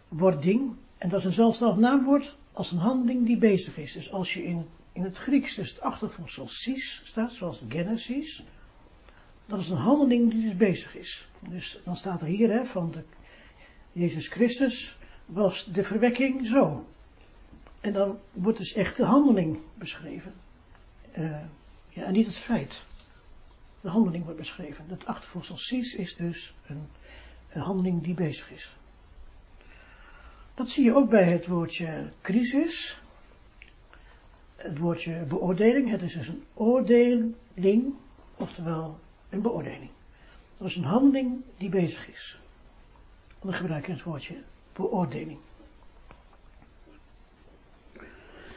wording. 0.07 0.75
En 0.97 1.09
dat 1.09 1.19
is 1.19 1.25
een 1.25 1.31
zelfstandig 1.31 1.77
naamwoord 1.79 2.37
als 2.51 2.71
een 2.71 2.77
handeling 2.77 3.25
die 3.25 3.37
bezig 3.37 3.77
is. 3.77 3.93
Dus 3.93 4.11
als 4.11 4.33
je 4.33 4.43
in, 4.43 4.65
in 4.91 5.03
het 5.03 5.17
Grieks 5.17 5.55
dus 5.55 5.69
het 5.69 5.81
achtervoegsel 5.81 6.47
cis 6.47 7.01
staat, 7.03 7.33
zoals 7.33 7.61
genesis, 7.69 8.43
dat 9.45 9.59
is 9.59 9.69
een 9.69 9.77
handeling 9.77 10.31
die 10.31 10.41
dus 10.41 10.55
bezig 10.55 10.95
is. 10.95 11.27
Dus 11.49 11.79
dan 11.83 11.95
staat 11.95 12.21
er 12.21 12.27
hier 12.27 12.51
hè, 12.51 12.65
van 12.65 12.91
de, 12.91 13.03
Jezus 13.91 14.27
Christus 14.27 14.97
was 15.25 15.65
de 15.65 15.83
verwekking 15.83 16.45
zo. 16.45 16.87
En 17.81 17.93
dan 17.93 18.19
wordt 18.31 18.57
dus 18.57 18.73
echt 18.73 18.97
de 18.97 19.05
handeling 19.05 19.59
beschreven. 19.73 20.33
Uh, 21.17 21.39
ja, 21.89 22.03
en 22.03 22.13
niet 22.13 22.25
het 22.25 22.37
feit. 22.37 22.85
De 23.81 23.89
handeling 23.89 24.23
wordt 24.23 24.39
beschreven. 24.39 24.85
Het 24.87 25.05
achtervoegsel 25.05 25.57
cis 25.57 25.95
is 25.95 26.15
dus 26.15 26.53
een, 26.67 26.87
een 27.49 27.61
handeling 27.61 28.03
die 28.03 28.13
bezig 28.13 28.51
is. 28.51 28.75
Dat 30.57 30.69
zie 30.69 30.83
je 30.83 30.95
ook 30.95 31.09
bij 31.09 31.23
het 31.23 31.47
woordje 31.47 32.11
crisis. 32.21 33.01
Het 34.55 34.77
woordje 34.77 35.23
beoordeling. 35.23 35.89
Het 35.89 36.01
is 36.01 36.13
dus 36.13 36.27
een 36.27 36.43
oordeling, 36.53 37.93
oftewel 38.37 38.99
een 39.29 39.41
beoordeling. 39.41 39.89
Dat 40.57 40.67
is 40.67 40.75
een 40.75 40.83
handeling 40.83 41.41
die 41.57 41.69
bezig 41.69 42.09
is. 42.09 42.39
Dan 43.41 43.53
gebruik 43.53 43.85
je 43.85 43.91
het 43.91 44.03
woordje 44.03 44.35
beoordeling. 44.73 45.39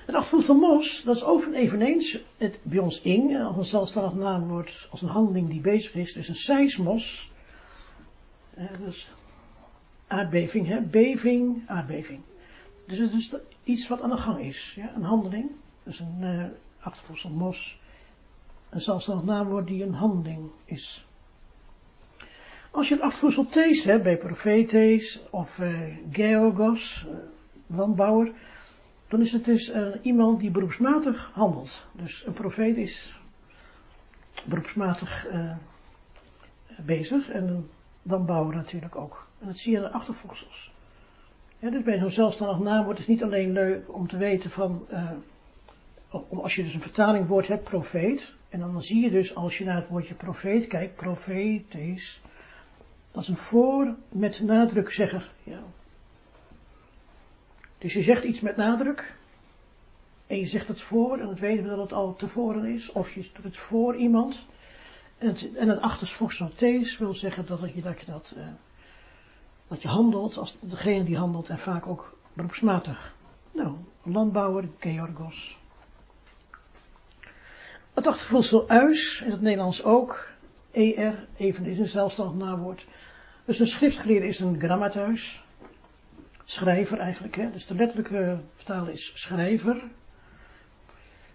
Het 0.07 0.15
achtervoegsel 0.15 0.55
mos, 0.55 1.03
dat 1.03 1.17
is 1.17 1.53
eveneens 1.53 2.23
het, 2.37 2.59
bij 2.63 2.79
ons 2.79 3.01
ing, 3.01 3.43
als 3.43 3.57
een 3.57 3.65
zelfstandig 3.65 4.15
naamwoord, 4.15 4.89
als 4.91 5.03
een 5.03 5.09
handeling 5.09 5.51
die 5.51 5.61
bezig 5.61 5.95
is. 5.95 6.13
Dus 6.13 6.29
een 6.29 6.35
seismos. 6.35 7.33
Eh, 8.55 8.67
dus 8.85 9.11
aardbeving, 10.11 10.67
hè? 10.67 10.81
beving, 10.81 11.63
aardbeving. 11.67 12.21
Dus 12.87 12.99
het 12.99 13.13
is 13.13 13.35
iets 13.63 13.89
wat 13.89 14.03
aan 14.03 14.11
de 14.11 14.17
gang 14.17 14.41
is, 14.41 14.75
ja? 14.77 14.95
een 14.95 15.03
handeling. 15.03 15.51
Dus 15.83 16.01
een 16.01 16.19
uh, 16.21 16.45
achtervoegsel 16.81 17.31
mos, 17.31 17.81
een 18.69 18.81
zelfstandig 18.81 19.25
naamwoord 19.25 19.67
die 19.67 19.85
een 19.85 19.95
handeling 19.95 20.51
is. 20.65 21.07
Als 22.71 22.89
je 22.89 22.95
het 22.95 23.03
achtervoegsel 23.03 23.47
thees 23.47 23.85
hebt, 23.85 24.03
bij 24.03 24.17
profetes 24.17 25.21
of 25.31 25.59
uh, 25.59 25.95
geogos, 26.11 27.07
uh, 27.09 27.17
landbouwer, 27.67 28.33
dan 29.09 29.21
is 29.21 29.33
het 29.33 29.45
dus 29.45 29.73
iemand 30.03 30.41
die 30.41 30.51
beroepsmatig 30.51 31.31
handelt. 31.33 31.87
Dus 31.93 32.27
een 32.27 32.33
profeet 32.33 32.77
is 32.77 33.21
beroepsmatig 34.45 35.29
bezig 36.85 37.31
en 37.31 37.49
een 37.49 37.71
landbouwer 38.03 38.55
natuurlijk 38.55 38.97
ook. 38.97 39.30
En 39.41 39.47
dat 39.47 39.59
zie 39.59 39.73
je 39.73 39.81
de 39.81 39.91
achtervoegsels. 39.91 40.73
Ja, 41.59 41.71
dus 41.71 41.83
bij 41.83 41.99
zo'n 41.99 42.11
zelfstandig 42.11 42.59
naamwoord 42.59 42.99
is 42.99 43.07
niet 43.07 43.23
alleen 43.23 43.53
leuk 43.53 43.95
om 43.95 44.09
te 44.09 44.17
weten 44.17 44.51
van, 44.51 44.87
uh, 44.91 45.11
als 46.29 46.55
je 46.55 46.63
dus 46.63 46.75
een 46.75 46.81
vertalingwoord 46.81 47.49
hebt, 47.49 47.65
profeet, 47.65 48.35
en 48.49 48.61
dan 48.61 48.83
zie 48.83 49.03
je 49.03 49.11
dus 49.11 49.35
als 49.35 49.59
je 49.59 49.65
naar 49.65 49.77
het 49.77 49.89
woordje 49.89 50.15
profeet 50.15 50.67
kijkt, 50.67 50.97
profetes, 50.97 52.21
dat 53.11 53.23
is 53.23 53.29
een 53.29 53.37
voor 53.37 53.95
met 54.09 54.41
nadrukzegger. 54.41 55.31
Ja. 55.43 55.63
Dus 57.79 57.93
je 57.93 58.03
zegt 58.03 58.25
iets 58.25 58.41
met 58.41 58.57
nadruk, 58.57 59.17
en 60.27 60.39
je 60.39 60.47
zegt 60.47 60.69
het 60.69 60.81
voor, 60.81 61.19
en 61.19 61.29
het 61.29 61.41
weten 61.41 61.63
we 61.63 61.69
dat 61.69 61.79
het 61.79 61.93
al 61.93 62.15
tevoren 62.15 62.65
is, 62.65 62.93
of 62.93 63.15
je 63.15 63.31
doet 63.35 63.45
het 63.45 63.57
voor 63.57 63.97
iemand, 63.97 64.47
en 65.19 65.29
het, 65.29 65.55
en 65.55 65.69
het 65.69 65.81
achtervoegsel 65.81 66.53
thees 66.53 66.99
wil 66.99 67.15
zeggen 67.15 67.47
dat 67.47 67.75
je 67.75 67.83
dat, 67.83 68.01
je 68.01 68.07
dat 68.07 68.33
uh, 68.37 68.47
dat 69.71 69.83
je 69.83 69.89
handelt 69.89 70.37
als 70.37 70.57
degene 70.61 71.05
die 71.05 71.17
handelt 71.17 71.49
en 71.49 71.59
vaak 71.59 71.87
ook 71.87 72.17
beroepsmatig. 72.33 73.15
Nou, 73.53 73.75
landbouwer, 74.03 74.69
Georgos. 74.79 75.59
Het 77.95 78.07
achtervoegsel 78.07 78.69
uis, 78.69 79.23
in 79.25 79.31
het 79.31 79.41
Nederlands 79.41 79.85
ook, 79.85 80.29
er, 80.73 81.27
even 81.37 81.67
is 81.67 81.79
een 81.79 81.89
zelfstandig 81.89 82.47
naamwoord. 82.47 82.87
Dus 83.45 83.59
een 83.59 83.67
schriftgeleerde 83.67 84.27
is 84.27 84.41
een 84.41 84.61
grammathuis, 84.61 85.43
schrijver 86.45 86.99
eigenlijk, 86.99 87.37
hè? 87.37 87.51
dus 87.51 87.67
de 87.67 87.75
letterlijke 87.75 88.39
vertaling 88.55 88.89
is 88.89 89.13
schrijver. 89.15 89.83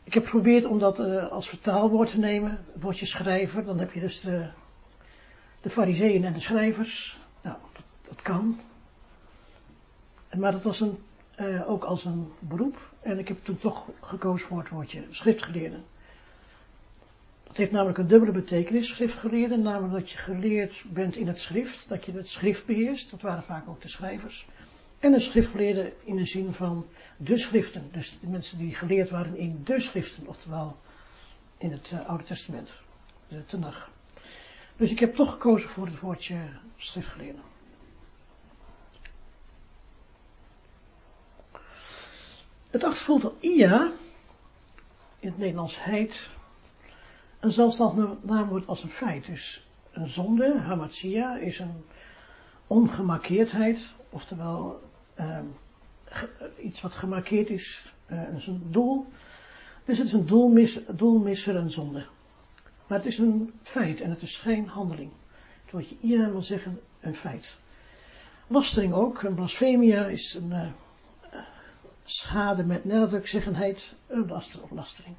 Ik 0.04 0.14
heb 0.14 0.24
geprobeerd 0.24 0.66
om 0.66 0.80
dat 0.80 1.00
uh, 1.00 1.32
als 1.32 1.50
vertaalwoord 1.50 2.10
te 2.10 2.20
nemen, 2.20 2.52
het 2.74 2.84
woordje 2.84 3.06
schrijver, 3.06 3.66
dan 3.66 3.80
heb 3.80 3.94
je 3.94 4.00
dus 4.00 4.22
de, 4.22 4.48
de 5.62 5.70
fariseeën 5.70 6.24
en 6.24 6.34
de 6.34 6.40
schrijvers. 6.40 7.18
Dat 8.08 8.22
kan. 8.22 8.60
Maar 10.38 10.52
dat 10.52 10.64
was 10.64 10.80
een, 10.80 10.98
uh, 11.40 11.70
ook 11.70 11.84
als 11.84 12.06
een 12.06 12.32
beroep. 12.40 12.92
En 13.02 13.20
ik 13.20 13.28
heb 13.28 13.38
toen 13.44 13.58
toch 13.58 13.86
gekozen 14.02 14.48
voor 14.48 14.60
het 14.60 14.70
woordje 14.70 15.04
schriftgeleerde. 15.10 15.80
Dat 17.44 17.58
heeft 17.58 17.72
namelijk 17.72 17.98
een 17.98 18.08
dubbele 18.08 18.32
betekenis, 18.32 18.88
schriftgeleerde. 18.88 19.58
Namelijk 19.58 19.94
dat 19.94 20.10
je 20.10 20.18
geleerd 20.18 20.84
bent 20.88 21.16
in 21.16 21.28
het 21.28 21.40
schrift. 21.40 21.86
Dat 21.88 22.06
je 22.06 22.12
het 22.12 22.30
schrift 22.30 22.66
beheerst. 22.66 23.12
Dat 23.12 23.22
waren 23.22 23.44
vaak 23.44 23.68
ook 23.68 23.82
de 23.82 23.88
schrijvers. 23.88 24.48
En 25.00 25.14
een 25.14 25.22
schriftgeleerde 25.22 25.94
in 26.04 26.16
de 26.16 26.26
zin 26.26 26.54
van 26.54 26.86
de 27.18 27.38
schriften. 27.38 27.90
Dus 27.92 28.18
de 28.22 28.28
mensen 28.28 28.58
die 28.58 28.76
geleerd 28.76 29.10
waren 29.10 29.38
in 29.38 29.62
de 29.64 29.80
schriften. 29.80 30.28
Oftewel 30.28 30.78
in 31.58 31.72
het 31.72 31.92
uh, 31.92 32.10
Oude 32.10 32.24
Testament. 32.24 32.80
De 33.28 33.46
Tenach. 33.46 33.90
Dus 34.78 34.92
ik 34.92 35.00
heb 35.00 35.16
toch 35.16 35.32
gekozen 35.32 35.70
voor 35.70 35.86
het 35.86 36.00
woordje 36.00 36.38
schriftgeleerde. 36.78 37.40
Het 42.76 42.84
achtervolgde 42.84 43.32
ia, 43.40 43.92
in 45.20 45.28
het 45.28 45.38
Nederlands 45.38 45.84
heid, 45.84 46.30
een 47.40 47.52
zelfstandig 47.52 48.10
naamwoord 48.22 48.68
als 48.68 48.84
een 48.84 48.90
feit. 48.90 49.26
Dus 49.26 49.68
een 49.92 50.10
zonde, 50.10 50.60
hamatsia, 50.60 51.38
is 51.38 51.60
een 51.60 51.86
ongemarkeerdheid, 52.68 53.80
oftewel 54.10 54.82
uh, 55.20 55.40
iets 56.64 56.82
wat 56.82 56.96
gemarkeerd 56.96 57.50
is, 57.50 57.94
uh, 58.12 58.36
is 58.36 58.48
een 58.48 58.68
doel. 58.72 59.06
Dus 59.86 59.98
het 59.98 60.08
is 60.08 60.14
een 60.14 60.26
doelmis, 60.26 60.80
doelmisser 60.92 61.56
en 61.56 61.72
zonde. 61.72 62.06
Maar 62.88 62.98
het 62.98 63.08
is 63.08 63.18
een 63.18 63.54
feit 63.64 64.02
en 64.02 64.10
het 64.10 64.22
is 64.22 64.36
geen 64.36 64.68
handeling. 64.68 65.12
Het 65.64 65.72
woordje 65.72 65.96
ia 66.02 66.32
wil 66.32 66.44
zeggen 66.44 66.82
een 67.00 67.16
feit. 67.16 67.58
Lastering 68.48 68.94
ook, 68.94 69.24
een 69.24 69.36
blasfemia 69.36 70.06
is 70.06 70.34
een 70.34 70.50
uh, 70.50 70.68
schade 72.06 72.66
met 72.66 72.86
nadrukzeggenheid, 72.86 73.96
een 74.08 74.28
laster 74.28 74.64
of 74.64 74.72
lastering. 74.72 75.16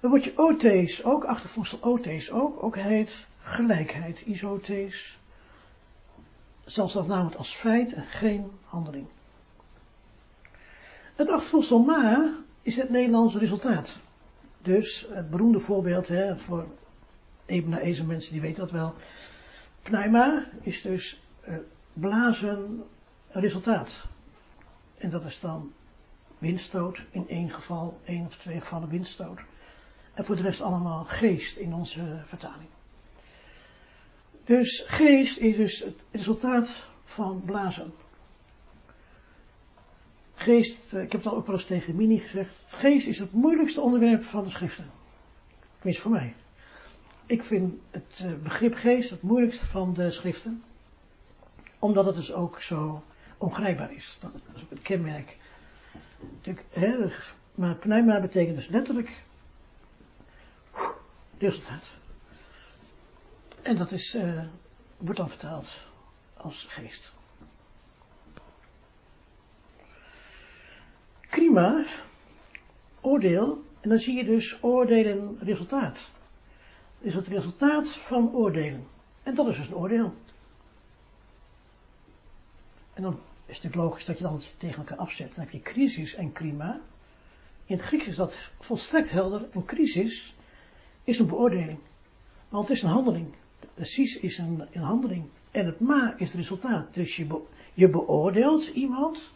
Dan 0.00 0.10
word 0.10 0.24
je 0.24 0.38
othees, 0.38 1.04
ook 1.04 1.24
achtervoegsel 1.24 1.78
othees, 1.82 2.30
ook, 2.30 2.62
ook 2.62 2.76
heet 2.76 3.26
gelijkheid, 3.40 4.20
isothees. 4.20 5.18
Zelfs 6.64 6.92
dat 6.92 7.06
namelijk 7.06 7.36
als 7.36 7.54
feit 7.54 7.92
en 7.92 8.06
geen 8.06 8.50
handeling. 8.64 9.06
Het 11.14 11.28
achtervoegsel 11.28 11.78
ma 11.78 12.34
is 12.62 12.76
het 12.76 12.90
Nederlandse 12.90 13.38
resultaat. 13.38 13.96
Dus 14.62 15.06
het 15.10 15.30
beroemde 15.30 15.60
voorbeeld 15.60 16.08
hè, 16.08 16.38
voor 16.38 16.66
deze 17.46 18.06
mensen 18.06 18.32
die 18.32 18.40
weten 18.40 18.60
dat 18.60 18.70
wel. 18.70 18.94
Pneuma 19.82 20.46
is 20.60 20.82
dus 20.82 21.22
uh, 21.48 21.56
blazen 21.92 22.84
resultaat. 23.32 24.06
En 24.98 25.10
dat 25.10 25.24
is 25.24 25.40
dan 25.40 25.72
windstoot, 26.38 27.04
in 27.10 27.28
één 27.28 27.50
geval, 27.50 28.00
één 28.04 28.26
of 28.26 28.36
twee 28.36 28.60
gevallen 28.60 28.88
windstoot. 28.88 29.40
En 30.14 30.24
voor 30.24 30.36
de 30.36 30.42
rest 30.42 30.60
allemaal 30.60 31.04
geest 31.04 31.56
in 31.56 31.74
onze 31.74 32.22
vertaling. 32.26 32.68
Dus 34.44 34.84
geest 34.86 35.38
is 35.38 35.56
dus 35.56 35.78
het 35.78 36.00
resultaat 36.10 36.86
van 37.04 37.42
blazen. 37.44 37.92
Geest, 40.34 40.92
eh, 40.92 41.02
ik 41.02 41.12
heb 41.12 41.22
het 41.22 41.32
al 41.32 41.38
ook 41.38 41.46
wel 41.46 41.54
eens 41.54 41.66
tegen 41.66 41.96
Mini 41.96 42.18
gezegd, 42.18 42.54
geest 42.66 43.06
is 43.06 43.18
het 43.18 43.32
moeilijkste 43.32 43.80
onderwerp 43.80 44.22
van 44.22 44.44
de 44.44 44.50
schriften. 44.50 44.90
Tenminste 45.74 46.02
voor 46.02 46.10
mij. 46.10 46.34
Ik 47.26 47.42
vind 47.42 47.74
het 47.90 48.22
eh, 48.24 48.32
begrip 48.42 48.74
geest 48.74 49.10
het 49.10 49.22
moeilijkste 49.22 49.66
van 49.66 49.94
de 49.94 50.10
schriften. 50.10 50.62
Omdat 51.78 52.04
het 52.04 52.14
dus 52.14 52.32
ook 52.32 52.60
zo 52.60 53.02
ongrijpbaar 53.42 53.92
is. 53.92 54.18
Dat, 54.20 54.30
is 54.54 54.62
een 54.70 54.82
kenmerk. 54.82 55.36
Hè, 56.70 57.12
maar 57.54 57.74
pneuma 57.74 58.20
betekent 58.20 58.56
dus 58.56 58.68
letterlijk 58.68 59.22
resultaat. 61.38 61.90
En 63.62 63.76
dat 63.76 63.90
is, 63.90 64.14
uh, 64.14 64.42
wordt 64.96 65.18
dan 65.18 65.28
vertaald 65.28 65.86
als 66.36 66.66
geest. 66.70 67.14
Krima, 71.20 71.84
oordeel, 73.00 73.64
en 73.80 73.88
dan 73.88 73.98
zie 73.98 74.16
je 74.16 74.24
dus 74.24 74.58
oordelen 74.60 75.38
resultaat. 75.40 76.10
Is 76.98 77.14
het 77.14 77.26
resultaat 77.26 77.88
van 77.88 78.34
oordelen. 78.34 78.86
En 79.22 79.34
dat 79.34 79.46
is 79.46 79.56
dus 79.56 79.66
een 79.66 79.74
oordeel. 79.74 80.14
En 82.94 83.02
dan 83.02 83.20
is 83.52 83.62
natuurlijk 83.62 83.90
logisch 83.90 84.04
dat 84.04 84.18
je 84.18 84.24
dan 84.24 84.34
het 84.34 84.54
tegen 84.58 84.76
elkaar 84.76 84.98
afzet. 84.98 85.34
Dan 85.34 85.44
heb 85.44 85.52
je 85.52 85.60
crisis 85.60 86.14
en 86.14 86.32
klima. 86.32 86.80
In 87.64 87.76
het 87.76 87.86
Grieks 87.86 88.06
is 88.06 88.16
dat 88.16 88.50
volstrekt 88.60 89.10
helder. 89.10 89.48
Een 89.52 89.64
crisis 89.64 90.34
is 91.04 91.18
een 91.18 91.26
beoordeling. 91.26 91.78
Want 92.48 92.68
het 92.68 92.76
is 92.76 92.82
een 92.82 92.90
handeling. 92.90 93.34
De 93.74 93.84
cis 93.84 94.18
is 94.18 94.38
een, 94.38 94.66
een 94.72 94.82
handeling. 94.82 95.24
En 95.50 95.66
het 95.66 95.80
ma 95.80 96.14
is 96.16 96.26
het 96.26 96.36
resultaat. 96.36 96.94
Dus 96.94 97.16
je, 97.16 97.40
je 97.74 97.88
beoordeelt 97.88 98.68
iemand. 98.68 99.30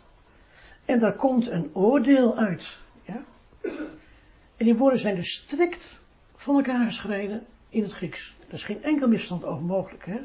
En 0.85 0.99
daar 0.99 1.17
komt 1.17 1.47
een 1.47 1.71
oordeel 1.75 2.37
uit. 2.37 2.79
Ja? 3.03 3.25
En 4.57 4.65
die 4.65 4.77
woorden 4.77 5.01
zijn 5.01 5.15
dus 5.15 5.35
strikt 5.35 6.01
van 6.37 6.57
elkaar 6.57 6.87
gescheiden 6.87 7.47
in 7.69 7.83
het 7.83 7.93
Grieks. 7.93 8.35
Er 8.49 8.55
is 8.55 8.65
geen 8.65 8.83
enkel 8.83 9.09
misstand 9.09 9.45
over 9.45 9.65
mogelijk. 9.65 10.07
Hè? 10.07 10.19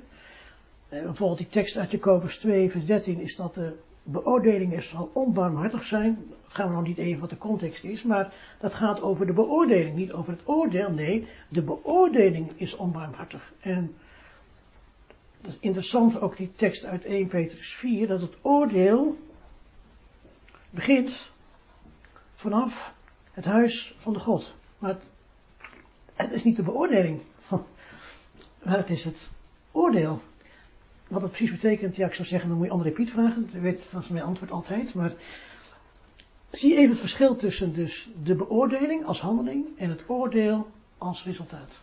Eh, 0.91 1.01
bijvoorbeeld 1.01 1.37
die 1.37 1.47
tekst 1.47 1.77
uit 1.77 1.91
Jacobus 1.91 2.37
2, 2.37 2.71
vers 2.71 2.85
13 2.85 3.19
is 3.19 3.35
dat 3.35 3.53
de 3.53 3.75
beoordeling 4.03 4.83
zal 4.83 5.09
onbarmhartig 5.13 5.83
zijn. 5.83 6.33
Gaan 6.47 6.67
we 6.67 6.73
nog 6.73 6.83
niet 6.83 6.97
even 6.97 7.19
wat 7.19 7.29
de 7.29 7.37
context 7.37 7.83
is, 7.83 8.03
maar 8.03 8.33
dat 8.59 8.73
gaat 8.73 9.01
over 9.01 9.25
de 9.25 9.33
beoordeling, 9.33 9.95
niet 9.95 10.13
over 10.13 10.33
het 10.33 10.41
oordeel. 10.47 10.91
Nee, 10.91 11.27
de 11.49 11.61
beoordeling 11.61 12.51
is 12.55 12.75
onbarmhartig. 12.75 13.53
En 13.59 13.95
dat 15.41 15.51
is 15.51 15.57
interessant 15.59 16.21
ook 16.21 16.37
die 16.37 16.51
tekst 16.55 16.85
uit 16.85 17.05
1 17.05 17.27
Petrus 17.27 17.73
4, 17.73 18.07
dat 18.07 18.21
het 18.21 18.37
oordeel 18.41 19.17
begint 20.69 21.31
vanaf 22.33 22.93
het 23.31 23.45
huis 23.45 23.95
van 23.97 24.13
de 24.13 24.19
God. 24.19 24.55
Maar 24.77 24.89
het, 24.89 25.03
het 26.13 26.31
is 26.31 26.43
niet 26.43 26.55
de 26.55 26.63
beoordeling, 26.63 27.21
maar 28.63 28.77
het 28.77 28.89
is 28.89 29.03
het 29.03 29.29
oordeel. 29.71 30.21
Wat 31.11 31.21
dat 31.21 31.29
precies 31.29 31.51
betekent, 31.51 31.95
ja, 31.95 32.07
ik 32.07 32.13
zou 32.13 32.27
zeggen, 32.27 32.49
dan 32.49 32.57
moet 32.57 32.67
je 32.67 32.73
André 32.73 32.89
Piet 32.89 33.11
vragen. 33.11 33.49
U 33.55 33.61
weet, 33.61 33.89
dat 33.91 34.01
is 34.01 34.07
mijn 34.07 34.23
antwoord 34.23 34.51
altijd. 34.51 34.93
Maar 34.93 35.13
zie 36.51 36.75
even 36.75 36.89
het 36.89 36.99
verschil 36.99 37.35
tussen 37.35 37.73
dus 37.73 38.09
de 38.23 38.35
beoordeling 38.35 39.05
als 39.05 39.21
handeling 39.21 39.65
en 39.77 39.89
het 39.89 40.03
oordeel 40.07 40.71
als 40.97 41.23
resultaat. 41.23 41.81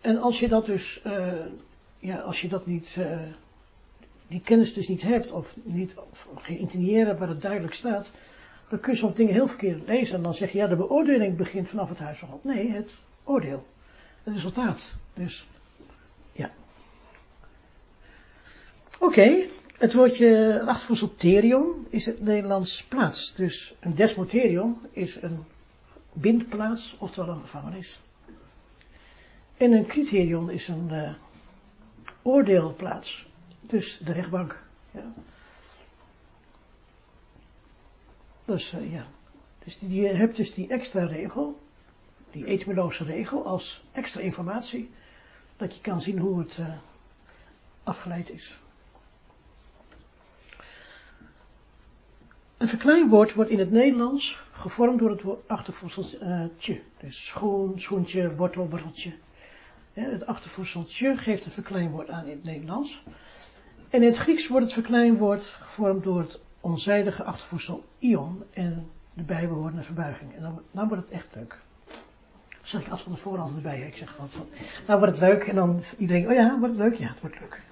En 0.00 0.20
als 0.20 0.40
je 0.40 0.48
dat 0.48 0.66
dus, 0.66 1.02
uh, 1.06 1.32
ja, 1.98 2.16
als 2.16 2.40
je 2.40 2.48
dat 2.48 2.66
niet, 2.66 2.96
uh, 2.98 3.20
die 4.26 4.40
kennis 4.40 4.74
dus 4.74 4.88
niet 4.88 5.02
hebt, 5.02 5.30
of 5.30 5.56
niet, 5.62 5.94
of 6.10 6.26
geen 6.36 6.58
inteniëren 6.58 7.18
waar 7.18 7.28
het 7.28 7.42
duidelijk 7.42 7.74
staat, 7.74 8.10
dan 8.68 8.80
kun 8.80 8.92
je 8.92 8.98
soms 8.98 9.14
dingen 9.14 9.32
heel 9.32 9.48
verkeerd 9.48 9.86
lezen. 9.86 10.16
En 10.16 10.22
dan 10.22 10.34
zeg 10.34 10.52
je, 10.52 10.58
ja, 10.58 10.66
de 10.66 10.76
beoordeling 10.76 11.36
begint 11.36 11.68
vanaf 11.68 11.88
het 11.88 11.98
huis 11.98 12.18
van. 12.18 12.40
Nee, 12.42 12.70
het 12.70 12.90
oordeel. 13.24 13.66
Het 14.22 14.34
resultaat. 14.34 14.94
Dus 15.14 15.46
Oké, 19.00 19.46
het 19.78 19.92
woordje, 19.92 20.26
het 20.66 20.66
is 21.88 22.06
het 22.06 22.20
Nederlands 22.20 22.84
plaats. 22.84 23.34
Dus 23.34 23.74
een 23.80 23.94
desmoterion 23.94 24.78
is 24.90 25.22
een 25.22 25.38
bindplaats, 26.12 26.96
oftewel 26.98 27.34
een 27.34 27.40
gevangenis. 27.40 28.00
En 29.56 29.72
een 29.72 29.86
criterion 29.86 30.50
is 30.50 30.68
een 30.68 30.88
uh, 30.90 31.14
oordeelplaats. 32.22 33.26
Dus 33.60 33.98
de 34.04 34.12
rechtbank. 34.12 34.62
Ja. 34.90 35.12
Dus 38.44 38.72
uh, 38.72 38.92
ja, 38.92 39.06
dus 39.64 39.78
die, 39.78 40.00
je 40.00 40.08
hebt 40.08 40.36
dus 40.36 40.54
die 40.54 40.68
extra 40.68 41.06
regel, 41.06 41.58
die 42.30 42.44
etymologische 42.44 43.04
regel 43.04 43.46
als 43.46 43.84
extra 43.92 44.20
informatie, 44.20 44.90
dat 45.58 45.74
je 45.74 45.80
kan 45.80 46.00
zien 46.00 46.18
hoe 46.18 46.38
het 46.38 46.56
uh, 46.60 46.66
afgeleid 47.82 48.30
is. 48.30 48.58
Een 52.56 52.68
verkleinwoord 52.68 53.34
wordt 53.34 53.50
in 53.50 53.58
het 53.58 53.70
Nederlands 53.70 54.40
gevormd 54.52 54.98
door 54.98 55.10
het 55.10 55.24
achtervoegseltje. 55.46 56.80
Dus 57.00 57.26
schoen, 57.26 57.80
schoentje, 57.80 58.36
wortel, 58.36 58.68
worteltje. 58.68 59.12
Het 59.92 60.26
achtervoegseltje 60.26 61.16
geeft 61.16 61.44
een 61.44 61.50
verkleinwoord 61.50 62.10
aan 62.10 62.24
in 62.24 62.30
het 62.36 62.44
Nederlands. 62.44 63.02
En 63.90 64.02
in 64.02 64.08
het 64.08 64.18
Grieks 64.18 64.48
wordt 64.48 64.64
het 64.64 64.74
verkleinwoord 64.74 65.44
gevormd 65.44 66.04
door 66.04 66.18
het 66.18 66.40
onzijdige 66.60 67.24
achtervoegsel 67.24 67.84
ion 67.98 68.44
en 68.50 68.90
de 69.14 69.22
bijbehorende 69.22 69.82
verbuiging. 69.82 70.34
En 70.34 70.42
dan, 70.42 70.62
dan 70.70 70.88
wordt 70.88 71.02
het 71.02 71.12
echt 71.12 71.34
leuk. 71.34 71.58
Zeg 72.68 72.80
ik 72.80 72.88
als 72.88 73.02
van 73.02 73.12
de 73.12 73.18
voorhand 73.18 73.56
erbij. 73.56 73.80
Ik 73.80 73.96
zeg 73.96 74.16
wat 74.16 74.30
van, 74.30 74.46
nou 74.86 74.98
wordt 74.98 75.18
het 75.18 75.28
leuk. 75.28 75.42
En 75.42 75.54
dan 75.54 75.82
iedereen, 75.98 76.28
oh 76.28 76.34
ja, 76.34 76.58
wordt 76.58 76.76
het 76.76 76.84
leuk? 76.84 76.94
Ja, 76.94 77.08
het 77.08 77.20
wordt 77.20 77.40
leuk. 77.40 77.62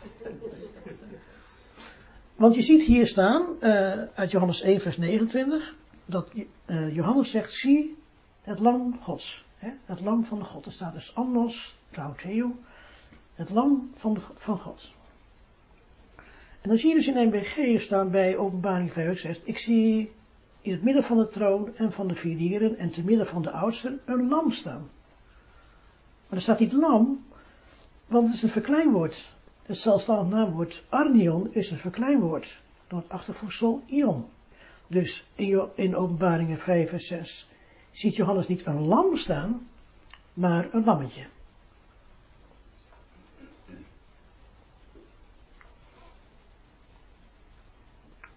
Want 2.35 2.55
je 2.55 2.63
ziet 2.63 2.83
hier 2.83 3.07
staan, 3.07 3.47
uh, 3.61 4.03
uit 4.15 4.31
Johannes 4.31 4.61
1 4.63 4.81
vers 4.81 4.97
29, 4.97 5.75
dat 6.05 6.33
uh, 6.67 6.95
Johannes 6.95 7.31
zegt, 7.31 7.53
zie 7.53 7.97
het 8.43 8.59
lam 8.59 8.99
gods. 9.03 9.45
Hè? 9.59 9.71
Het 9.85 10.01
lam 10.01 10.25
van 10.25 10.39
de 10.39 10.45
God. 10.45 10.67
Er 10.67 10.73
staat 10.73 10.93
dus 10.93 11.15
Amnos, 11.15 11.77
Trauteo, 11.91 12.57
het 13.35 13.51
lam 13.51 13.91
van, 13.97 14.15
de, 14.15 14.21
van 14.35 14.59
God. 14.59 14.93
En 16.61 16.69
dan 16.69 16.77
zie 16.77 16.89
je 16.89 16.95
dus 16.95 17.07
in 17.07 17.29
NBG 17.29 17.81
staan 17.81 18.11
bij 18.11 18.37
openbaring 18.37 18.93
5 18.93 19.21
6, 19.21 19.41
ik 19.45 19.59
zie 19.59 20.13
in 20.67 20.73
het 20.73 20.83
midden 20.83 21.03
van 21.03 21.17
de 21.17 21.27
troon 21.27 21.77
en 21.77 21.93
van 21.93 22.09
de 22.09 22.15
vier 22.15 22.37
dieren 22.37 22.79
en 22.79 22.91
te 22.91 23.05
midden 23.05 23.27
van 23.27 23.43
de 23.43 23.51
oudsten 23.51 24.01
een 24.05 24.29
lam 24.29 24.53
staan. 24.53 24.91
Maar 26.29 26.39
er 26.39 26.41
staat 26.41 26.59
niet 26.59 26.73
lam, 26.73 27.25
want 28.07 28.27
het 28.27 28.35
is 28.35 28.43
een 28.43 28.49
verkleinwoord. 28.49 29.35
Het 29.63 29.79
zelfstandig 29.79 30.39
naamwoord 30.39 30.85
arnion 30.89 31.55
is 31.55 31.71
een 31.71 31.79
verkleinwoord 31.79 32.61
door 32.87 32.99
het 32.99 33.09
achtervoegsel 33.09 33.83
ion. 33.87 34.27
Dus 34.87 35.27
in, 35.35 35.69
in 35.75 35.97
openbaringen 35.97 36.59
5 36.59 36.93
en 36.93 37.01
6 37.01 37.49
ziet 37.91 38.17
Johannes 38.17 38.49
niet 38.49 38.67
een 38.67 38.81
lam 38.81 39.17
staan, 39.17 39.69
maar 40.33 40.69
een 40.75 40.85
lammetje. 40.85 41.27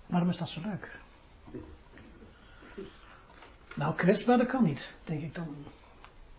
Waarom 0.06 0.30
is 0.30 0.38
dat 0.38 0.50
zo 0.50 0.62
leuk? 0.62 1.00
Nou, 3.76 3.96
kwetsbaar, 3.96 4.38
dat 4.38 4.48
kan 4.48 4.64
niet, 4.64 4.94
denk 5.04 5.22
ik 5.22 5.36
dan. 5.36 5.56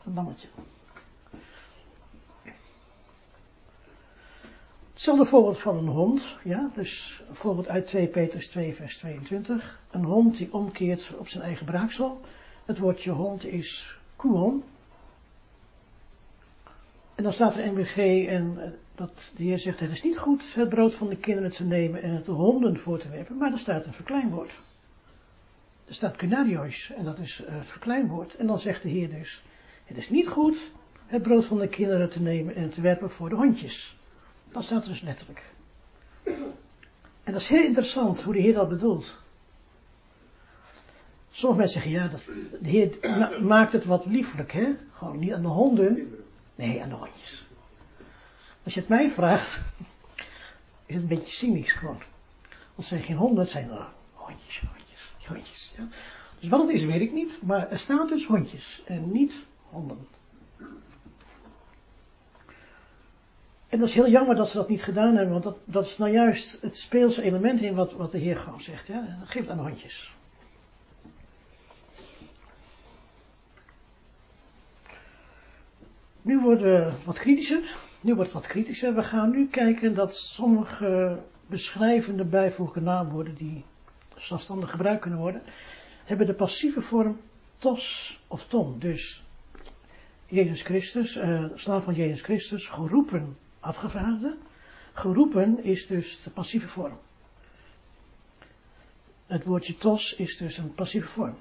Een 0.05 0.15
lammetje. 0.15 0.49
Hetzelfde 4.93 5.25
voorbeeld 5.25 5.61
van 5.61 5.77
een 5.77 5.87
hond, 5.87 6.37
ja, 6.45 6.71
dus 6.75 7.23
een 7.29 7.35
voorbeeld 7.35 7.69
uit 7.69 7.87
2 7.87 8.07
Petrus 8.07 8.49
2 8.49 8.75
vers 8.75 8.99
22. 8.99 9.83
Een 9.91 10.05
hond 10.05 10.37
die 10.37 10.53
omkeert 10.53 11.15
op 11.19 11.29
zijn 11.29 11.45
eigen 11.45 11.67
braaksel. 11.67 12.21
Het 12.65 12.79
woordje 12.79 13.11
hond 13.11 13.45
is 13.45 13.99
kuon. 14.17 14.65
En 17.15 17.23
dan 17.23 17.33
staat 17.33 17.57
er 17.57 17.73
MBG 17.73 18.27
en 18.27 18.59
eh, 18.63 18.71
dat 18.95 19.31
de 19.37 19.43
Heer 19.43 19.59
zegt, 19.59 19.81
het 19.81 19.91
is 19.91 20.03
niet 20.03 20.19
goed 20.19 20.55
het 20.55 20.69
brood 20.69 20.95
van 20.95 21.09
de 21.09 21.17
kinderen 21.17 21.51
te 21.51 21.65
nemen 21.65 22.03
en 22.03 22.11
het 22.11 22.25
de 22.25 22.31
honden 22.31 22.79
voor 22.79 22.99
te 22.99 23.09
werpen, 23.09 23.37
maar 23.37 23.53
er 23.53 23.59
staat 23.59 23.87
een 23.87 23.93
verkleinwoord. 23.93 24.61
Staat 25.93 26.17
kunarios 26.17 26.91
en 26.97 27.05
dat 27.05 27.19
is 27.19 27.45
eh, 27.45 27.55
verkleinwoord. 27.63 28.37
En 28.37 28.47
dan 28.47 28.61
zegt 28.61 28.83
de 28.83 28.89
Heer 28.89 29.11
dus, 29.11 29.43
het 29.85 29.97
is 29.97 30.11
niet 30.11 30.29
goed 30.29 30.71
het 31.07 31.23
brood 31.23 31.45
van 31.45 31.59
de 31.59 31.69
kinderen 31.69 32.09
te 32.09 32.23
nemen 32.23 32.55
en 32.55 32.71
te 32.71 32.81
werpen 32.81 33.11
voor 33.11 33.29
de 33.29 33.35
hondjes. 33.35 33.97
Dat 34.53 34.65
staat 34.65 34.87
dus 34.87 35.01
letterlijk. 35.01 35.43
En 37.23 37.33
dat 37.33 37.41
is 37.41 37.49
heel 37.49 37.65
interessant 37.65 38.23
hoe 38.23 38.35
de 38.35 38.41
Heer 38.41 38.55
dat 38.55 38.69
bedoelt. 38.69 39.19
Sommige 41.31 41.61
mensen 41.61 41.81
zeggen, 41.81 42.01
ja, 42.01 42.09
dat, 42.09 42.25
de 42.61 42.69
Heer 42.69 43.43
maakt 43.43 43.73
het 43.73 43.85
wat 43.85 44.07
lieflijk, 44.07 44.53
hè? 44.53 44.77
Gewoon 44.93 45.19
niet 45.19 45.33
aan 45.33 45.43
de 45.43 45.49
honden, 45.49 46.15
nee, 46.55 46.83
aan 46.83 46.89
de 46.89 46.95
hondjes. 46.95 47.47
Als 48.63 48.75
je 48.75 48.81
het 48.81 48.89
mij 48.89 49.11
vraagt, 49.11 49.61
is 50.87 50.95
het 50.95 51.03
een 51.03 51.09
beetje 51.09 51.33
cynisch 51.33 51.73
gewoon. 51.73 51.99
Want 52.49 52.75
het 52.75 52.87
zijn 52.87 53.03
geen 53.03 53.17
honden, 53.17 53.43
het 53.43 53.53
zijn 53.53 53.71
hondjes, 54.13 54.63
hondjes. 55.31 55.73
Ja? 55.77 55.89
Dus 56.39 56.49
wat 56.49 56.61
het 56.61 56.71
is, 56.71 56.85
weet 56.85 57.01
ik 57.01 57.13
niet, 57.13 57.43
maar 57.43 57.71
er 57.71 57.79
staat 57.79 58.09
dus 58.09 58.27
hondjes 58.27 58.83
en 58.87 59.13
niet 59.13 59.35
honden. 59.71 60.07
En 63.69 63.79
dat 63.79 63.89
is 63.89 63.95
heel 63.95 64.09
jammer 64.09 64.37
dat 64.37 64.51
ze 64.51 64.57
dat 64.57 64.69
niet 64.69 64.83
gedaan 64.83 65.15
hebben, 65.15 65.33
want 65.33 65.43
dat, 65.45 65.57
dat 65.65 65.87
is 65.87 65.99
nou 65.99 66.13
juist 66.13 66.61
het 66.61 66.77
speelse 66.77 67.23
element 67.23 67.61
in 67.61 67.75
wat, 67.75 67.93
wat 67.93 68.13
de 68.13 68.19
Heer 68.19 68.37
gewoon 68.37 68.61
zegt. 68.61 68.87
Ja? 68.87 69.19
Geef 69.25 69.49
aan 69.49 69.59
hondjes. 69.59 70.15
Nu 76.23 76.41
worden 76.41 76.65
we 76.65 76.93
wat 77.05 77.19
kritischer. 77.19 77.77
Nu 78.01 78.15
wordt 78.15 78.33
het 78.33 78.41
wat 78.41 78.51
kritischer. 78.51 78.95
We 78.95 79.03
gaan 79.03 79.31
nu 79.31 79.49
kijken 79.49 79.95
dat 79.95 80.17
sommige 80.17 81.19
beschrijvende 81.47 82.25
bijvoeglijke 82.25 82.91
naamwoorden 82.91 83.35
die 83.35 83.65
zelfstandig 84.21 84.71
gebruikt 84.71 85.01
kunnen 85.01 85.19
worden, 85.19 85.43
hebben 86.05 86.27
de 86.27 86.35
passieve 86.35 86.83
vorm 86.83 87.21
tos 87.59 88.19
of 88.27 88.45
tom. 88.45 88.79
Dus 88.79 89.25
Jezus 90.27 90.63
Christus, 90.63 91.17
uh, 91.17 91.45
slaaf 91.55 91.85
van 91.85 91.95
Jezus 91.95 92.21
Christus, 92.21 92.67
geroepen 92.67 93.37
afgevaardigde. 93.61 94.37
Geroepen 94.93 95.65
is 95.65 95.87
dus 95.87 96.23
de 96.23 96.31
passieve 96.31 96.69
vorm. 96.69 96.99
Het 99.27 99.45
woordje 99.45 99.75
tos 99.75 100.15
is 100.15 100.37
dus 100.37 100.59
een 100.59 100.75
passieve 100.75 101.09
vorm. 101.09 101.37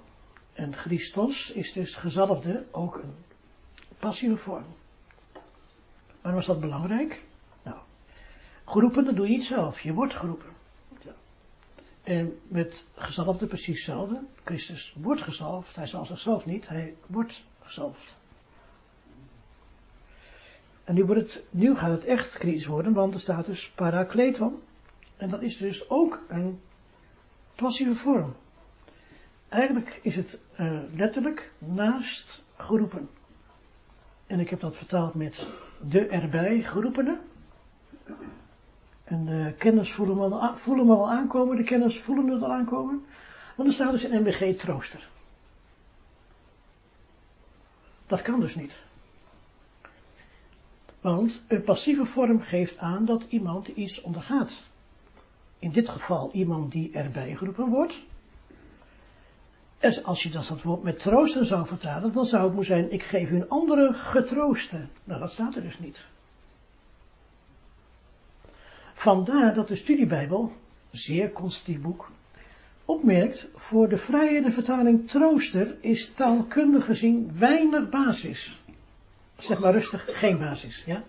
En 0.54 0.76
Christos 0.76 1.52
is 1.52 1.74
dus 1.74 1.96
gezalfde 1.96 2.65
ook 2.72 2.96
een 2.96 3.13
passieve 4.00 4.38
vorm. 4.38 4.65
Waarom 6.22 6.39
was 6.39 6.46
dat 6.46 6.60
belangrijk? 6.60 7.24
Nou, 7.63 7.78
geroepen, 8.65 9.06
dat 9.06 9.15
doe 9.15 9.26
je 9.26 9.32
niet 9.32 9.44
zelf. 9.44 9.82
Je 9.82 9.94
wordt 9.94 10.15
geroepen. 10.15 10.59
En 12.10 12.39
met 12.48 12.86
gezalfde 12.95 13.48
precies 13.48 13.76
hetzelfde. 13.76 14.22
Christus 14.43 14.95
wordt 14.98 15.22
gezalfd. 15.22 15.76
Hij 15.76 15.88
zal 15.88 16.06
zichzelf 16.06 16.45
niet. 16.45 16.67
Hij 16.67 16.95
wordt 17.08 17.45
gezalfd. 17.62 18.17
En 20.84 20.93
nu, 20.95 21.06
wordt 21.06 21.22
het, 21.22 21.43
nu 21.50 21.76
gaat 21.76 21.91
het 21.91 22.06
echt 22.06 22.38
kritisch 22.38 22.65
worden, 22.65 22.93
want 22.93 23.13
er 23.13 23.19
staat 23.19 23.45
dus 23.45 23.72
parakleton. 23.72 24.62
En 25.17 25.30
dat 25.30 25.41
is 25.41 25.58
dus 25.58 25.89
ook 25.89 26.22
een 26.28 26.60
passieve 27.56 27.95
vorm. 27.95 28.36
Eigenlijk 29.50 30.00
is 30.02 30.15
het 30.15 30.39
uh, 30.60 30.82
letterlijk 30.95 31.52
naast 31.58 32.43
geroepen. 32.58 33.10
En 34.28 34.39
ik 34.39 34.50
heb 34.50 34.60
dat 34.60 34.78
vertaald 34.78 35.13
met 35.13 35.48
de 35.89 36.08
erbij 36.08 36.62
geroepene. 36.62 37.19
En 39.10 39.26
de 39.26 39.54
kenners 39.58 39.91
voelen 39.91 40.17
me, 40.17 40.36
al, 40.36 40.58
voelen 40.58 41.08
aankomen, 41.08 41.56
de 41.56 41.63
kenners 41.63 42.00
voelen 42.00 42.28
het 42.28 42.43
al 42.43 42.54
aankomen. 42.54 43.06
Want 43.56 43.69
er 43.69 43.76
staat 43.76 43.91
dus 43.91 44.04
in 44.04 44.22
MBG 44.22 44.58
trooster. 44.58 45.10
Dat 48.08 48.22
kan 48.22 48.39
dus 48.39 48.56
niet. 48.56 48.82
Want 51.02 51.41
een 51.48 51.63
passieve 51.63 52.06
vorm 52.06 52.41
geeft 52.41 52.78
aan 52.78 53.06
dat 53.06 53.26
iemand 53.30 53.67
iets 53.67 54.02
ondergaat. 54.02 54.54
In 55.60 55.72
dit 55.72 55.89
geval 55.89 56.30
iemand 56.32 56.72
die 56.72 56.91
erbij 56.91 57.36
geroepen 57.36 57.69
wordt. 57.69 57.95
En 59.80 60.04
als 60.04 60.24
je 60.24 60.30
dat 60.30 60.62
woord 60.63 60.84
met 60.84 61.00
troosten 61.00 61.45
zou 61.45 61.67
vertalen, 61.67 62.13
dan 62.13 62.26
zou 62.26 62.43
het 62.43 62.54
moeten 62.54 62.74
zijn, 62.74 62.91
ik 62.91 63.04
geef 63.04 63.30
u 63.30 63.36
een 63.36 63.50
andere 63.50 63.93
getroosten. 63.93 64.89
Nou, 65.04 65.19
dat 65.19 65.32
staat 65.32 65.56
er 65.56 65.62
dus 65.62 65.80
niet. 65.80 66.08
Vandaar 68.99 69.53
dat 69.53 69.67
de 69.67 69.75
studiebijbel, 69.75 70.51
zeer 70.91 71.31
constructief 71.31 71.81
boek, 71.81 72.12
opmerkt, 72.85 73.49
voor 73.55 73.89
de 73.89 73.97
vrije 73.97 74.51
vertaling 74.51 75.09
trooster 75.09 75.77
is 75.81 76.12
taalkundig 76.12 76.85
gezien 76.85 77.31
weinig 77.38 77.89
basis 77.89 78.59
zeg 79.38 79.59
maar 79.59 79.73
rustig, 79.73 80.19
geen 80.19 80.38
basis. 80.38 80.83
Ja? 80.85 81.03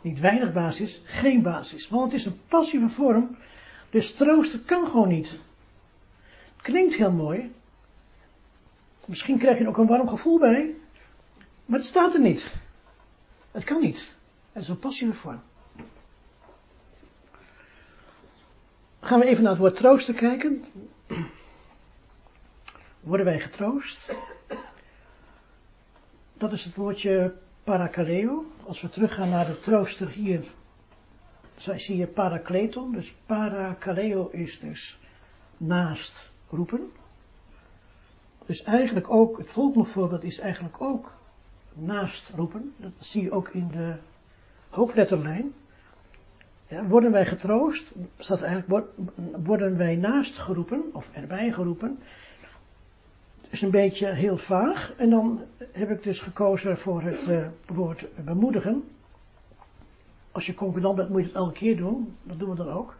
Niet 0.00 0.20
weinig 0.20 0.52
basis, 0.52 1.02
geen 1.04 1.42
basis. 1.42 1.88
Want 1.88 2.12
het 2.12 2.20
is 2.20 2.26
een 2.26 2.40
passieve 2.48 2.88
vorm, 2.88 3.36
dus 3.90 4.12
troosten 4.12 4.64
kan 4.64 4.86
gewoon 4.86 5.08
niet. 5.08 5.38
Klinkt 6.56 6.94
heel 6.94 7.12
mooi. 7.12 7.52
Misschien 9.06 9.38
krijg 9.38 9.56
je 9.58 9.62
er 9.62 9.68
ook 9.68 9.78
een 9.78 9.86
warm 9.86 10.08
gevoel 10.08 10.38
bij, 10.38 10.74
maar 11.64 11.78
het 11.78 11.88
staat 11.88 12.14
er 12.14 12.20
niet. 12.20 12.54
Het 13.50 13.64
kan 13.64 13.80
niet. 13.80 14.14
Het 14.52 14.62
is 14.62 14.68
een 14.68 14.78
passieve 14.78 15.14
vorm. 15.14 15.40
Gaan 19.00 19.20
we 19.20 19.26
even 19.26 19.42
naar 19.42 19.52
het 19.52 19.60
woord 19.60 19.76
troosten 19.76 20.14
kijken. 20.14 20.64
Worden 23.00 23.26
wij 23.26 23.40
getroost? 23.40 24.14
Dat 26.34 26.52
is 26.52 26.64
het 26.64 26.74
woordje 26.74 27.34
parakaleo. 27.64 28.44
Als 28.66 28.80
we 28.80 28.88
teruggaan 28.88 29.28
naar 29.28 29.46
de 29.46 29.60
trooster 29.60 30.08
hier, 30.08 30.44
zie 31.56 31.96
je 31.96 32.06
parakleton. 32.06 32.92
Dus 32.92 33.14
parakaleo 33.26 34.28
is 34.28 34.60
dus 34.60 34.98
naast 35.56 36.30
roepen. 36.50 36.92
Dus 38.46 38.62
eigenlijk 38.62 39.10
ook, 39.10 39.38
het 39.38 39.50
volgende 39.50 39.88
voorbeeld 39.88 40.22
is 40.22 40.38
eigenlijk 40.38 40.80
ook 40.80 41.12
naast 41.72 42.32
roepen. 42.36 42.74
Dat 42.76 42.92
zie 42.98 43.22
je 43.22 43.32
ook 43.32 43.48
in 43.48 43.68
de 43.68 43.94
hoofdletterlijn. 44.68 45.54
Worden 46.88 47.12
wij 47.12 47.26
getroost, 47.26 47.92
staat 48.18 48.40
eigenlijk, 48.40 48.86
worden 49.44 49.76
wij 49.76 49.96
naast 49.96 50.38
geroepen, 50.38 50.82
of 50.92 51.08
erbij 51.12 51.52
geroepen, 51.52 51.98
is 53.48 53.62
een 53.62 53.70
beetje 53.70 54.06
heel 54.06 54.36
vaag. 54.36 54.92
En 54.96 55.10
dan 55.10 55.42
heb 55.72 55.90
ik 55.90 56.02
dus 56.02 56.18
gekozen 56.18 56.78
voor 56.78 57.02
het 57.02 57.28
uh, 57.28 57.46
woord 57.66 58.06
bemoedigen. 58.24 58.84
Als 60.32 60.46
je 60.46 60.54
concordant 60.54 60.96
bent, 60.96 61.08
moet 61.08 61.20
je 61.20 61.26
het 61.26 61.36
elke 61.36 61.52
keer 61.52 61.76
doen. 61.76 62.16
Dat 62.22 62.38
doen 62.38 62.50
we 62.50 62.56
dan 62.56 62.70
ook. 62.70 62.94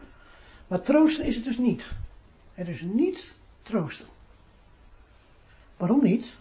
Maar 0.67 0.81
troosten 0.81 1.25
is 1.25 1.35
het 1.35 1.43
dus 1.43 1.57
niet. 1.57 1.91
Het 2.53 2.67
is 2.67 2.81
niet 2.81 3.33
troosten. 3.61 4.07
Waarom 5.77 6.03
niet? 6.03 6.37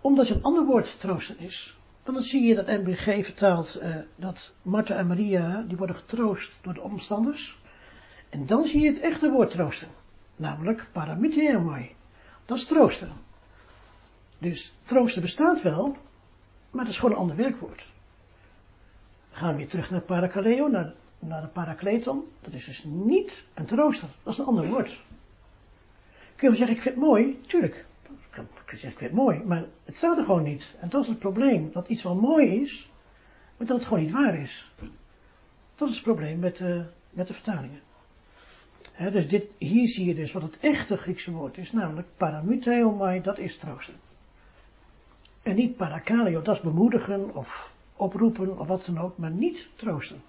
Omdat 0.00 0.28
je 0.28 0.34
een 0.34 0.42
ander 0.42 0.64
woord 0.64 1.00
troosten 1.00 1.38
is. 1.38 1.78
Dan 2.04 2.22
zie 2.22 2.42
je 2.42 2.54
dat 2.54 2.66
MBG 2.66 3.24
vertaalt 3.24 3.82
uh, 3.82 3.96
dat 4.16 4.52
Martha 4.62 4.94
en 4.94 5.06
Maria, 5.06 5.64
die 5.68 5.76
worden 5.76 5.96
getroost 5.96 6.58
door 6.62 6.74
de 6.74 6.80
omstanders. 6.80 7.58
En 8.28 8.46
dan 8.46 8.64
zie 8.64 8.80
je 8.80 8.88
het 8.88 9.00
echte 9.00 9.30
woord 9.30 9.50
troosten. 9.50 9.88
Namelijk 10.36 10.86
paramiteomai. 10.92 11.90
Dat 12.44 12.56
is 12.56 12.64
troosten. 12.64 13.12
Dus 14.38 14.74
troosten 14.82 15.22
bestaat 15.22 15.62
wel, 15.62 15.96
maar 16.70 16.84
dat 16.84 16.92
is 16.92 16.98
gewoon 16.98 17.14
een 17.14 17.20
ander 17.20 17.36
werkwoord. 17.36 17.92
Dan 19.30 19.38
gaan 19.38 19.50
we 19.50 19.56
weer 19.56 19.68
terug 19.68 19.90
naar 19.90 20.00
parakaleo, 20.00 20.68
naar, 20.68 20.92
naar 21.18 21.40
de 21.40 21.48
parakleton. 21.48 22.24
Dat 22.40 22.52
is 22.52 22.64
dus 22.64 22.84
niet 22.84 23.44
een 23.54 23.66
trooster, 23.66 24.08
dat 24.22 24.32
is 24.32 24.38
een 24.38 24.46
ander 24.46 24.66
woord. 24.66 25.00
Kun 26.36 26.50
je 26.50 26.56
zeggen, 26.56 26.76
ik 26.76 26.82
vind 26.82 26.94
het 26.94 27.04
mooi? 27.04 27.40
Tuurlijk. 27.46 27.84
Ik 28.36 28.78
zeggen, 28.78 29.06
ik 29.06 29.12
mooi, 29.12 29.42
maar 29.44 29.64
het 29.84 29.96
staat 29.96 30.18
er 30.18 30.24
gewoon 30.24 30.42
niet. 30.42 30.74
En 30.80 30.88
dat 30.88 31.02
is 31.02 31.08
het 31.08 31.18
probleem, 31.18 31.70
dat 31.72 31.88
iets 31.88 32.02
wel 32.02 32.14
mooi 32.14 32.60
is, 32.60 32.92
maar 33.56 33.66
dat 33.66 33.76
het 33.76 33.86
gewoon 33.86 34.02
niet 34.02 34.12
waar 34.12 34.38
is. 34.38 34.72
Dat 35.74 35.88
is 35.88 35.94
het 35.94 36.04
probleem 36.04 36.38
met 36.38 36.56
de, 36.56 36.84
met 37.10 37.26
de 37.26 37.34
vertalingen 37.34 37.80
dus 38.96 39.28
dit, 39.28 39.46
hier 39.58 39.88
zie 39.88 40.06
je 40.06 40.14
dus 40.14 40.32
wat 40.32 40.42
het 40.42 40.58
echte 40.58 40.96
Griekse 40.96 41.32
woord 41.32 41.58
is, 41.58 41.72
namelijk 41.72 42.08
paramuteomai, 42.16 43.22
dat 43.22 43.38
is 43.38 43.56
troosten. 43.56 43.94
En 45.42 45.54
niet 45.54 45.76
parakaleo, 45.76 46.42
dat 46.42 46.56
is 46.56 46.62
bemoedigen 46.62 47.34
of 47.34 47.72
oproepen 47.96 48.58
of 48.58 48.66
wat 48.66 48.84
dan 48.86 48.98
ook, 48.98 49.18
maar 49.18 49.30
niet 49.30 49.68
troosten. 49.76 50.22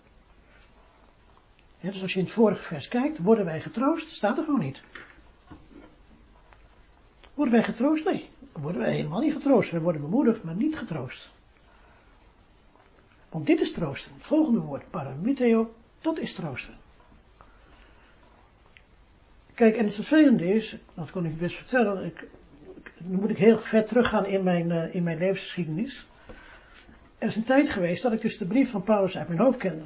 dus 1.81 2.01
als 2.01 2.13
je 2.13 2.19
in 2.19 2.25
het 2.25 2.33
vorige 2.33 2.63
vers 2.63 2.87
kijkt, 2.87 3.17
worden 3.17 3.45
wij 3.45 3.61
getroost, 3.61 4.15
staat 4.15 4.37
er 4.37 4.43
gewoon 4.43 4.59
niet. 4.59 4.83
Worden 7.35 7.53
wij 7.53 7.63
getroost? 7.63 8.05
Nee, 8.05 8.29
worden 8.51 8.81
wij 8.81 8.93
helemaal 8.93 9.19
niet 9.19 9.33
getroost. 9.33 9.71
Wij 9.71 9.79
worden 9.79 10.01
bemoedigd, 10.01 10.43
maar 10.43 10.55
niet 10.55 10.77
getroost. 10.77 11.33
Want 13.29 13.45
dit 13.45 13.59
is 13.59 13.71
troosten. 13.71 14.11
Het 14.13 14.25
volgende 14.25 14.59
woord, 14.59 14.89
paramuteo, 14.89 15.73
dat 16.01 16.17
is 16.17 16.33
troosten. 16.33 16.73
Kijk, 19.53 19.75
en 19.75 19.85
het 19.85 19.95
vervelende 19.95 20.53
is, 20.53 20.77
dat 20.93 21.11
kon 21.11 21.25
ik 21.25 21.37
best 21.37 21.55
vertellen, 21.55 22.05
ik, 22.05 22.27
nu 22.97 23.17
moet 23.17 23.29
ik 23.29 23.37
heel 23.37 23.59
ver 23.59 23.85
teruggaan 23.85 24.25
in 24.25 24.43
mijn, 24.43 24.69
uh, 24.69 24.95
in 24.95 25.03
mijn 25.03 25.17
levensgeschiedenis. 25.17 26.07
Er 27.17 27.27
is 27.27 27.35
een 27.35 27.43
tijd 27.43 27.69
geweest 27.69 28.03
dat 28.03 28.11
ik 28.11 28.21
dus 28.21 28.37
de 28.37 28.45
brief 28.45 28.71
van 28.71 28.83
Paulus 28.83 29.17
uit 29.17 29.27
mijn 29.27 29.39
hoofd 29.39 29.57
kende. 29.57 29.83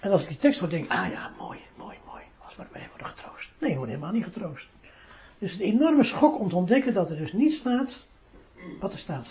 En 0.00 0.10
als 0.10 0.22
ik 0.22 0.28
die 0.28 0.38
tekst 0.38 0.60
hoor, 0.60 0.68
denk 0.68 0.84
ik, 0.84 0.90
ah 0.90 1.10
ja, 1.10 1.32
mooi, 1.38 1.58
mooi, 1.76 1.96
mooi. 2.06 2.22
Als 2.44 2.56
we 2.56 2.64
wij 2.72 2.88
worden 2.88 3.06
getroost. 3.06 3.50
Nee, 3.58 3.70
we 3.70 3.76
worden 3.76 3.94
helemaal 3.94 4.14
niet 4.14 4.24
getroost. 4.24 4.68
Dus 5.42 5.54
een 5.54 5.60
enorme 5.60 6.04
schok 6.04 6.38
om 6.38 6.48
te 6.48 6.56
ontdekken 6.56 6.94
dat 6.94 7.10
er 7.10 7.16
dus 7.16 7.32
niet 7.32 7.52
staat 7.52 8.06
wat 8.80 8.92
er 8.92 8.98
staat. 8.98 9.28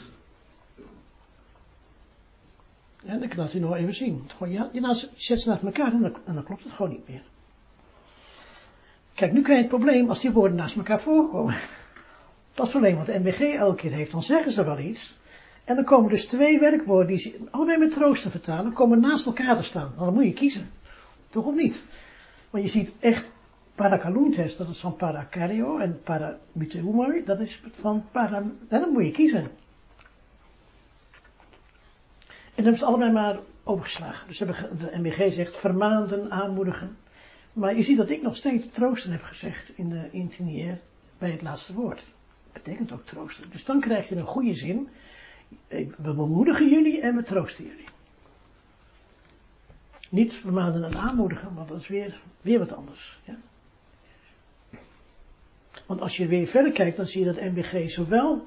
En 3.05 3.23
ik 3.23 3.29
kan 3.29 3.43
het 3.43 3.53
u 3.53 3.59
nog 3.59 3.75
even 3.75 3.95
zien. 3.95 4.29
Ja, 4.47 4.69
je 4.71 5.07
zet 5.15 5.41
ze 5.41 5.49
naast 5.49 5.63
elkaar 5.63 5.93
en 5.93 6.01
dan, 6.01 6.33
dan 6.33 6.43
klopt 6.43 6.63
het 6.63 6.71
gewoon 6.71 6.91
niet 6.91 7.07
meer. 7.07 7.21
Kijk, 9.13 9.31
nu 9.31 9.41
krijg 9.41 9.57
je 9.57 9.65
het 9.67 9.75
probleem 9.75 10.09
als 10.09 10.21
die 10.21 10.31
woorden 10.31 10.57
naast 10.57 10.75
elkaar 10.75 10.99
voorkomen. 10.99 11.55
Dat 12.53 12.67
is 12.67 12.73
het 12.73 12.81
probleem 12.81 12.95
wat 12.95 13.05
de 13.05 13.19
MBG 13.19 13.39
elke 13.39 13.75
keer 13.75 13.91
heeft. 13.91 14.11
Dan 14.11 14.23
zeggen 14.23 14.51
ze 14.51 14.65
wel 14.65 14.79
iets. 14.79 15.17
En 15.63 15.75
dan 15.75 15.85
komen 15.85 16.09
dus 16.09 16.25
twee 16.25 16.59
werkwoorden 16.59 17.07
die 17.07 17.17
ze 17.17 17.47
allebei 17.51 17.77
met 17.77 17.91
troosten 17.91 18.31
vertalen, 18.31 18.73
komen 18.73 18.99
naast 18.99 19.25
elkaar 19.25 19.57
te 19.57 19.63
staan. 19.63 19.93
Dan 19.97 20.13
moet 20.13 20.23
je 20.23 20.33
kiezen. 20.33 20.69
Toch 21.29 21.45
of 21.45 21.55
niet? 21.55 21.83
Want 22.49 22.63
je 22.63 22.69
ziet 22.69 22.91
echt 22.99 23.30
parakaluntes, 23.75 24.57
dat 24.57 24.69
is 24.69 24.79
van 24.79 24.95
parakario, 24.95 25.77
en 25.77 26.01
paramuteumoi, 26.03 27.23
dat 27.25 27.39
is 27.39 27.61
van 27.71 28.05
para, 28.11 28.43
dan 28.67 28.89
moet 28.91 29.05
je 29.05 29.11
kiezen. 29.11 29.51
En 32.55 32.63
hebben 32.63 32.77
ze 32.77 32.85
allebei 32.85 33.11
maar 33.11 33.39
overgeslagen. 33.63 34.27
Dus 34.27 34.37
de 34.37 34.91
MBG 34.93 35.33
zegt 35.33 35.57
vermaanden, 35.57 36.31
aanmoedigen. 36.31 36.97
Maar 37.53 37.75
je 37.75 37.83
ziet 37.83 37.97
dat 37.97 38.09
ik 38.09 38.21
nog 38.21 38.35
steeds 38.35 38.65
troosten 38.71 39.11
heb 39.11 39.21
gezegd 39.21 39.77
in 39.77 39.89
de 39.89 40.09
intinier 40.11 40.79
bij 41.17 41.31
het 41.31 41.41
laatste 41.41 41.73
woord. 41.73 42.05
Dat 42.51 42.63
betekent 42.63 42.91
ook 42.91 43.05
troosten. 43.05 43.49
Dus 43.51 43.65
dan 43.65 43.79
krijg 43.79 44.09
je 44.09 44.15
een 44.15 44.25
goede 44.25 44.53
zin. 44.53 44.89
We 45.97 46.13
bemoedigen 46.13 46.69
jullie 46.69 47.01
en 47.01 47.15
we 47.15 47.23
troosten 47.23 47.65
jullie. 47.65 47.89
Niet 50.09 50.33
vermanen 50.33 50.83
en 50.83 50.97
aanmoedigen, 50.97 51.55
want 51.55 51.67
dat 51.67 51.79
is 51.79 51.87
weer, 51.87 52.21
weer 52.41 52.59
wat 52.59 52.75
anders. 52.75 53.19
Ja? 53.23 53.35
Want 55.91 56.03
als 56.03 56.17
je 56.17 56.27
weer 56.27 56.47
verder 56.47 56.71
kijkt, 56.71 56.97
dan 56.97 57.05
zie 57.05 57.25
je 57.25 57.33
dat 57.33 57.41
MBG 57.41 57.89
zowel 57.89 58.45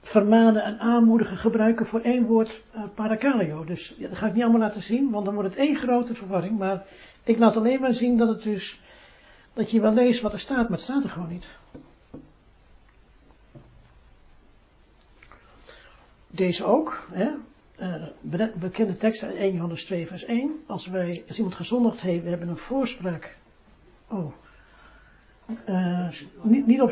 vermanen 0.00 0.62
en 0.62 0.78
aanmoedigen 0.78 1.36
gebruiken 1.36 1.86
voor 1.86 2.00
één 2.00 2.26
woord 2.26 2.62
uh. 2.98 3.66
Dus 3.66 3.94
ja, 3.98 4.08
dat 4.08 4.18
ga 4.18 4.26
ik 4.26 4.32
niet 4.32 4.42
allemaal 4.42 4.60
laten 4.60 4.82
zien, 4.82 5.10
want 5.10 5.24
dan 5.24 5.34
wordt 5.34 5.48
het 5.48 5.58
één 5.58 5.76
grote 5.76 6.14
verwarring. 6.14 6.58
Maar 6.58 6.86
ik 7.24 7.38
laat 7.38 7.56
alleen 7.56 7.80
maar 7.80 7.92
zien 7.92 8.16
dat 8.16 8.28
het 8.28 8.42
dus, 8.42 8.80
dat 9.52 9.70
je 9.70 9.80
wel 9.80 9.92
leest 9.92 10.20
wat 10.20 10.32
er 10.32 10.38
staat, 10.38 10.62
maar 10.62 10.78
het 10.78 10.80
staat 10.80 11.02
er 11.02 11.10
gewoon 11.10 11.28
niet. 11.28 11.46
Deze 16.26 16.64
ook, 16.64 17.06
hè, 17.10 17.30
uh, 18.30 18.46
bekende 18.54 18.96
tekst 18.96 19.22
uit 19.22 19.34
1 19.34 19.54
Johannes 19.54 19.84
2 19.84 20.06
vers 20.06 20.24
1. 20.24 20.62
Als 20.66 20.86
wij, 20.86 21.22
als 21.28 21.36
iemand 21.36 21.54
gezondigd 21.54 22.00
heeft, 22.00 22.22
we 22.22 22.28
hebben 22.28 22.48
een 22.48 22.56
voorspraak. 22.56 23.36
Oh. 24.08 24.32
Uh, 25.68 26.08
niet, 26.42 26.66
niet 26.66 26.80
op 26.80 26.90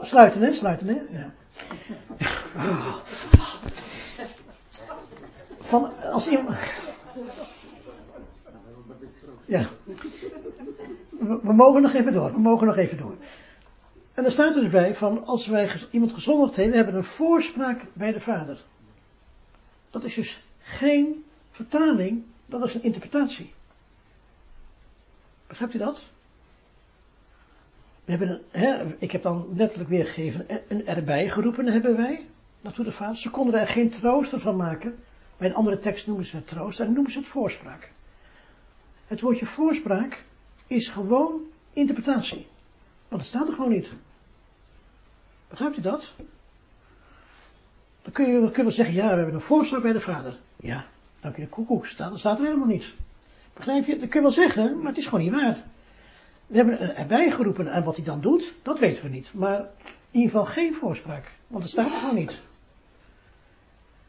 sluiten, 0.00 0.40
hè? 0.40 0.52
Sluiten, 0.52 0.86
hè? 0.86 1.00
Ja. 1.18 1.30
Van, 5.58 6.02
als 6.02 6.28
iemand, 6.28 6.56
ja. 9.44 9.66
We, 11.18 11.52
mogen 11.52 11.82
nog 11.82 11.94
even 11.94 12.12
door. 12.12 12.32
We 12.32 12.40
mogen 12.40 12.66
nog 12.66 12.76
even 12.76 12.98
door. 12.98 13.16
En 14.14 14.24
er 14.24 14.32
staat 14.32 14.54
dus 14.54 14.68
bij 14.68 14.94
van 14.94 15.26
als 15.26 15.46
wij 15.46 15.70
iemand 15.90 16.12
gezondigd 16.12 16.56
hebben, 16.56 16.70
we 16.72 16.76
hebben 16.76 16.96
een 16.96 17.04
voorspraak 17.04 17.82
bij 17.92 18.12
de 18.12 18.20
Vader. 18.20 18.64
Dat 19.90 20.04
is 20.04 20.14
dus 20.14 20.42
geen 20.58 21.24
vertaling, 21.50 22.24
dat 22.46 22.64
is 22.64 22.74
een 22.74 22.82
interpretatie. 22.82 23.54
Begrijpt 25.46 25.74
u 25.74 25.78
dat? 25.78 26.10
We 28.08 28.14
hebben 28.14 28.42
hè, 28.50 28.96
ik 28.98 29.10
heb 29.10 29.22
dan 29.22 29.46
letterlijk 29.56 29.90
weergegeven, 29.90 30.46
een 30.68 30.86
erbij 30.86 31.28
geroepen 31.28 31.66
hebben 31.66 31.96
wij, 31.96 32.26
naartoe 32.60 32.84
de 32.84 32.92
Vader. 32.92 33.16
Ze 33.16 33.30
konden 33.30 33.60
er 33.60 33.66
geen 33.66 33.90
trooster 33.90 34.40
van 34.40 34.56
maken. 34.56 34.98
Bij 35.36 35.48
een 35.48 35.54
andere 35.54 35.78
tekst 35.78 36.06
noemen 36.06 36.24
ze 36.24 36.36
het 36.36 36.46
troost 36.46 36.80
en 36.80 36.92
noemen 36.92 37.12
ze 37.12 37.18
het 37.18 37.28
voorspraak. 37.28 37.90
Het 39.06 39.20
woordje 39.20 39.46
voorspraak 39.46 40.24
is 40.66 40.88
gewoon 40.88 41.40
interpretatie. 41.72 42.46
Want 43.08 43.22
het 43.22 43.30
staat 43.30 43.48
er 43.48 43.54
gewoon 43.54 43.72
niet. 43.72 43.90
Begrijpt 45.48 45.76
u 45.76 45.80
dat? 45.80 46.14
Dan 48.02 48.12
kun 48.12 48.32
je, 48.32 48.40
kun 48.40 48.56
je 48.56 48.62
wel 48.62 48.70
zeggen, 48.70 48.94
ja, 48.94 49.08
we 49.08 49.16
hebben 49.16 49.34
een 49.34 49.40
voorspraak 49.40 49.82
bij 49.82 49.92
de 49.92 50.00
vader. 50.00 50.38
Ja, 50.56 50.84
dan 51.20 51.32
kun 51.32 51.42
je 51.42 51.48
koekoek 51.48 51.86
staan, 51.86 52.10
dat 52.10 52.18
staat 52.18 52.38
er 52.38 52.44
helemaal 52.44 52.66
niet. 52.66 52.94
Begrijp 53.54 53.86
je? 53.86 53.98
Dat 53.98 54.08
kun 54.08 54.20
je 54.20 54.26
wel 54.26 54.44
zeggen, 54.44 54.78
maar 54.78 54.86
het 54.86 54.96
is 54.96 55.06
gewoon 55.06 55.24
niet 55.24 55.32
waar. 55.32 55.64
We 56.48 56.56
hebben 56.56 56.96
erbij 56.96 57.30
geroepen 57.30 57.72
en 57.72 57.84
wat 57.84 57.96
hij 57.96 58.04
dan 58.04 58.20
doet, 58.20 58.54
dat 58.62 58.78
weten 58.78 59.02
we 59.02 59.08
niet. 59.08 59.34
Maar 59.34 59.58
in 60.10 60.20
ieder 60.20 60.30
geval 60.30 60.44
geen 60.44 60.74
voorspraak, 60.74 61.32
want 61.46 61.62
het 61.62 61.72
staat 61.72 61.92
er 61.92 61.98
gewoon 61.98 62.14
niet. 62.14 62.40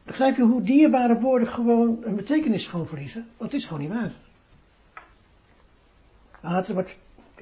Begrijp 0.04 0.36
je 0.36 0.44
hoe 0.44 0.62
dierbare 0.62 1.20
woorden 1.20 1.48
gewoon 1.48 1.98
een 2.04 2.16
betekenis 2.16 2.68
gewoon 2.68 2.88
verliezen? 2.88 3.28
Dat 3.38 3.54
is 3.54 3.66
gewoon 3.66 3.82
niet 3.82 3.92
waar. 3.92 4.12
Ah, 6.42 6.68
wordt, 6.68 7.00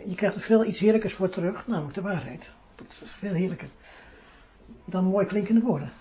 je 0.08 0.16
krijgt 0.16 0.36
er 0.36 0.42
veel 0.42 0.66
iets 0.66 0.80
heerlijkers 0.80 1.14
voor 1.14 1.30
terug, 1.30 1.68
namelijk 1.68 1.96
de 1.96 2.02
waarheid. 2.02 2.52
Dat 2.76 2.88
is 2.90 3.12
veel 3.12 3.34
heerlijker 3.34 3.70
dan 4.86 5.06
mooi 5.06 5.26
klinkende 5.26 5.62
woorden. 5.62 5.92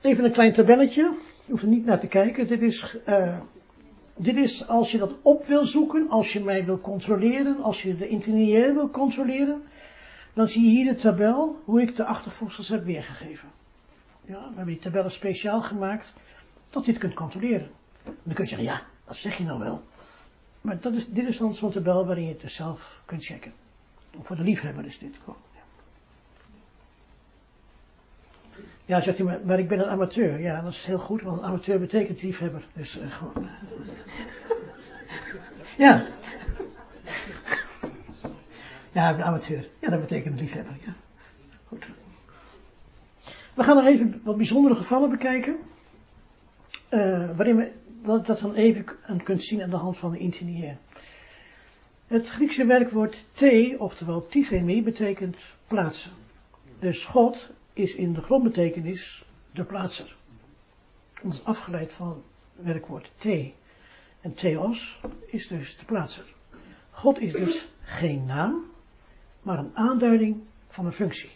Even 0.00 0.24
een 0.24 0.32
klein 0.32 0.52
tabelletje. 0.52 1.02
Je 1.44 1.50
hoeft 1.50 1.62
er 1.62 1.68
niet 1.68 1.84
naar 1.84 2.00
te 2.00 2.06
kijken. 2.06 2.46
Dit 2.46 2.62
is, 2.62 2.96
uh, 3.08 3.38
dit 4.16 4.36
is 4.36 4.68
als 4.68 4.90
je 4.90 4.98
dat 4.98 5.14
op 5.22 5.44
wil 5.44 5.64
zoeken, 5.64 6.10
als 6.10 6.32
je 6.32 6.40
mij 6.40 6.64
wil 6.64 6.80
controleren, 6.80 7.62
als 7.62 7.82
je 7.82 7.96
de 7.96 8.08
interieure 8.08 8.72
wil 8.72 8.90
controleren, 8.90 9.62
dan 10.32 10.48
zie 10.48 10.62
je 10.62 10.68
hier 10.68 10.92
de 10.92 11.00
tabel 11.00 11.60
hoe 11.64 11.80
ik 11.80 11.96
de 11.96 12.04
achtervoegsels 12.04 12.68
heb 12.68 12.84
weergegeven. 12.84 13.48
Ja, 14.24 14.38
we 14.38 14.54
hebben 14.56 14.66
die 14.66 14.78
tabellen 14.78 15.10
speciaal 15.10 15.62
gemaakt 15.62 16.12
dat 16.70 16.84
je 16.84 16.90
het 16.90 17.00
kunt 17.00 17.14
controleren. 17.14 17.68
En 18.04 18.16
dan 18.22 18.34
kun 18.34 18.44
je 18.44 18.50
zeggen, 18.50 18.68
ja, 18.68 18.82
dat 19.04 19.16
zeg 19.16 19.36
je 19.36 19.44
nou 19.44 19.58
wel. 19.58 19.82
Maar 20.60 20.80
dat 20.80 20.94
is, 20.94 21.08
dit 21.08 21.26
is 21.26 21.38
dan 21.38 21.54
zo'n 21.54 21.70
tabel 21.70 22.06
waarin 22.06 22.24
je 22.24 22.32
het 22.32 22.40
dus 22.40 22.54
zelf 22.54 23.00
kunt 23.04 23.24
checken. 23.24 23.52
Voor 24.22 24.36
de 24.36 24.42
liefhebber 24.42 24.84
is 24.84 24.98
dit 24.98 25.20
gewoon. 25.24 25.38
Ja, 28.84 29.00
zegt 29.00 29.18
hij, 29.18 29.40
maar, 29.44 29.58
ik 29.58 29.68
ben 29.68 29.78
een 29.78 29.88
amateur. 29.88 30.40
Ja, 30.40 30.60
dat 30.60 30.72
is 30.72 30.84
heel 30.84 30.98
goed, 30.98 31.22
want 31.22 31.42
amateur 31.42 31.80
betekent 31.80 32.22
liefhebber. 32.22 32.64
Dus 32.72 33.00
uh, 33.00 33.12
gewoon. 33.12 33.48
ja. 35.76 36.06
Ja, 38.92 39.10
ik 39.10 39.16
ben 39.16 39.26
amateur. 39.26 39.68
Ja, 39.80 39.90
dat 39.90 40.00
betekent 40.00 40.40
liefhebber, 40.40 40.76
ja. 40.84 40.94
Goed. 41.64 41.86
We 43.54 43.62
gaan 43.62 43.76
nog 43.76 43.86
even 43.86 44.20
wat 44.24 44.36
bijzondere 44.36 44.74
gevallen 44.74 45.10
bekijken. 45.10 45.56
Uh, 46.90 47.36
waarin 47.36 47.56
we 47.56 47.72
dat, 48.02 48.38
dan 48.38 48.54
even 48.54 48.84
kunt 49.24 49.42
zien 49.42 49.62
aan 49.62 49.70
de 49.70 49.76
hand 49.76 49.98
van 49.98 50.10
de 50.12 50.18
intinier. 50.18 50.76
Het 52.06 52.28
Griekse 52.28 52.66
werkwoord 52.66 53.24
te, 53.32 53.76
oftewel 53.78 54.26
tigemi, 54.26 54.82
betekent 54.82 55.36
plaatsen. 55.66 56.10
Dus 56.78 57.04
God 57.04 57.50
is 57.74 57.94
in 57.94 58.12
de 58.12 58.22
grondbetekenis 58.22 59.24
de 59.52 59.64
plaatser. 59.64 60.16
Dat 61.22 61.32
is 61.32 61.44
afgeleid 61.44 61.92
van 61.92 62.22
het 62.56 62.66
werkwoord 62.66 63.12
te. 63.16 63.52
En 64.20 64.34
theos 64.34 65.00
is 65.26 65.48
dus 65.48 65.76
de 65.76 65.84
plaatser. 65.84 66.24
God 66.90 67.20
is 67.20 67.32
dus 67.32 67.68
geen 67.82 68.24
naam, 68.24 68.64
maar 69.42 69.58
een 69.58 69.76
aanduiding 69.76 70.42
van 70.68 70.86
een 70.86 70.92
functie. 70.92 71.30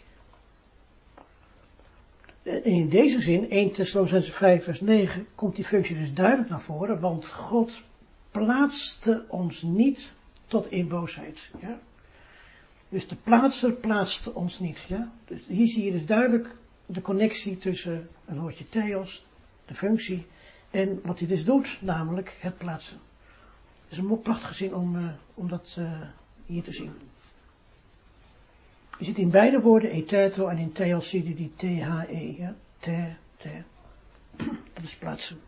En 2.43 2.63
in 2.63 2.89
deze 2.89 3.21
zin, 3.21 3.49
1 3.49 3.71
Thessalonicense 3.71 4.31
5 4.31 4.63
vers 4.63 4.81
9, 4.81 5.27
komt 5.35 5.55
die 5.55 5.65
functie 5.65 5.97
dus 5.97 6.13
duidelijk 6.13 6.49
naar 6.49 6.61
voren, 6.61 6.99
want 6.99 7.27
God 7.27 7.83
plaatste 8.31 9.25
ons 9.27 9.61
niet 9.61 10.13
tot 10.45 10.71
in 10.71 10.87
boosheid. 10.87 11.39
Ja? 11.61 11.79
Dus 12.89 13.07
de 13.07 13.15
plaatser 13.15 13.71
plaatste 13.71 14.33
ons 14.33 14.59
niet. 14.59 14.85
Ja? 14.87 15.11
Dus 15.25 15.41
hier 15.47 15.67
zie 15.67 15.85
je 15.85 15.91
dus 15.91 16.05
duidelijk 16.05 16.55
de 16.85 17.01
connectie 17.01 17.57
tussen 17.57 18.09
een 18.25 18.39
woordje 18.39 18.69
theos, 18.69 19.25
de 19.65 19.75
functie, 19.75 20.25
en 20.69 20.99
wat 21.03 21.19
hij 21.19 21.27
dus 21.27 21.45
doet, 21.45 21.77
namelijk 21.81 22.35
het 22.39 22.57
plaatsen. 22.57 22.97
Het 23.83 23.91
is 23.91 23.97
een 23.97 24.21
prachtige 24.21 24.53
zin 24.53 24.75
om, 24.75 24.95
uh, 24.95 25.09
om 25.33 25.47
dat 25.47 25.75
uh, 25.79 26.01
hier 26.45 26.63
te 26.63 26.73
zien. 26.73 26.93
Je 28.97 29.05
ziet 29.05 29.17
in 29.17 29.29
beide 29.29 29.61
woorden 29.61 29.91
eteto 29.91 30.47
en 30.47 30.57
in 30.57 30.71
theos 30.71 31.09
zie 31.09 31.27
je 31.27 31.35
die 31.35 31.53
T-H-E, 31.55 32.35
ja? 32.37 32.55
Te. 32.79 33.13
Dat 34.73 34.83
is 34.83 34.95
plaatsen. 34.95 35.39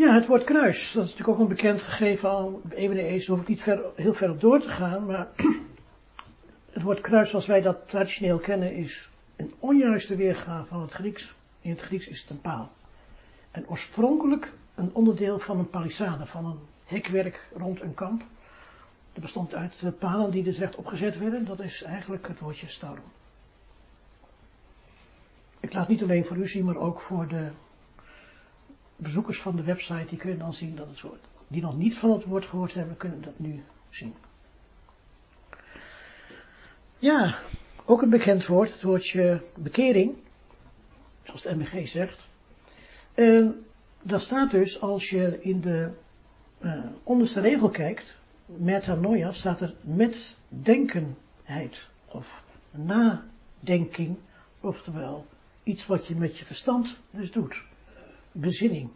Ja, 0.00 0.14
het 0.14 0.26
woord 0.26 0.44
kruis, 0.44 0.92
dat 0.92 1.04
is 1.04 1.10
natuurlijk 1.10 1.38
ook 1.38 1.38
een 1.38 1.54
bekend 1.54 1.82
gegeven 1.82 2.30
al 2.30 2.62
eveneens, 2.68 3.26
daar 3.26 3.36
hoef 3.36 3.44
ik 3.44 3.50
niet 3.50 3.62
ver, 3.62 3.82
heel 3.94 4.14
ver 4.14 4.30
op 4.30 4.40
door 4.40 4.60
te 4.60 4.68
gaan, 4.68 5.06
maar 5.06 5.28
het 6.72 6.82
woord 6.82 7.00
kruis 7.00 7.30
zoals 7.30 7.46
wij 7.46 7.60
dat 7.60 7.88
traditioneel 7.88 8.38
kennen 8.38 8.74
is 8.74 9.10
een 9.36 9.54
onjuiste 9.58 10.16
weergave 10.16 10.66
van 10.66 10.80
het 10.80 10.92
Grieks. 10.92 11.34
In 11.60 11.70
het 11.70 11.80
Grieks 11.80 12.08
is 12.08 12.20
het 12.20 12.30
een 12.30 12.40
paal. 12.40 12.70
En 13.50 13.68
oorspronkelijk 13.68 14.52
een 14.74 14.90
onderdeel 14.94 15.38
van 15.38 15.58
een 15.58 15.70
palissade, 15.70 16.26
van 16.26 16.44
een 16.44 16.58
hekwerk 16.84 17.48
rond 17.56 17.80
een 17.80 17.94
kamp. 17.94 18.22
Dat 19.12 19.22
bestond 19.22 19.54
uit 19.54 19.98
palen 19.98 20.30
die 20.30 20.42
dus 20.42 20.58
recht 20.58 20.76
opgezet 20.76 21.18
werden, 21.18 21.44
dat 21.44 21.60
is 21.60 21.82
eigenlijk 21.82 22.28
het 22.28 22.40
woordje 22.40 22.66
storm. 22.66 23.02
Ik 25.60 25.72
laat 25.72 25.88
niet 25.88 26.02
alleen 26.02 26.24
voor 26.24 26.36
u 26.36 26.48
zien, 26.48 26.64
maar 26.64 26.76
ook 26.76 27.00
voor 27.00 27.28
de 27.28 27.50
bezoekers 29.02 29.40
van 29.40 29.56
de 29.56 29.62
website, 29.62 30.06
die 30.08 30.18
kunnen 30.18 30.38
dan 30.38 30.54
zien 30.54 30.76
dat 30.76 30.88
het 30.88 31.00
woord, 31.00 31.24
die 31.48 31.62
nog 31.62 31.76
niet 31.76 31.98
van 31.98 32.10
het 32.10 32.24
woord 32.24 32.44
gehoord 32.44 32.74
hebben, 32.74 32.96
kunnen 32.96 33.22
dat 33.22 33.38
nu 33.38 33.64
zien. 33.90 34.14
Ja, 36.98 37.38
ook 37.84 38.02
een 38.02 38.10
bekend 38.10 38.46
woord, 38.46 38.72
het 38.72 38.82
woordje 38.82 39.42
bekering, 39.54 40.16
zoals 41.22 41.42
de 41.42 41.54
MBG 41.56 41.88
zegt. 41.88 42.28
En 43.14 43.64
daar 44.02 44.20
staat 44.20 44.50
dus, 44.50 44.80
als 44.80 45.10
je 45.10 45.40
in 45.40 45.60
de 45.60 45.90
uh, 46.60 46.84
onderste 47.02 47.40
regel 47.40 47.70
kijkt, 47.70 48.16
metanoia, 48.46 49.32
staat 49.32 49.60
er 49.60 49.74
met 49.80 50.36
denkenheid, 50.48 51.86
of 52.06 52.42
nadenking, 52.70 54.16
oftewel 54.60 55.26
iets 55.62 55.86
wat 55.86 56.06
je 56.06 56.16
met 56.16 56.38
je 56.38 56.44
verstand 56.44 56.98
dus 57.10 57.32
doet 57.32 57.62
bezinning. 58.32 58.90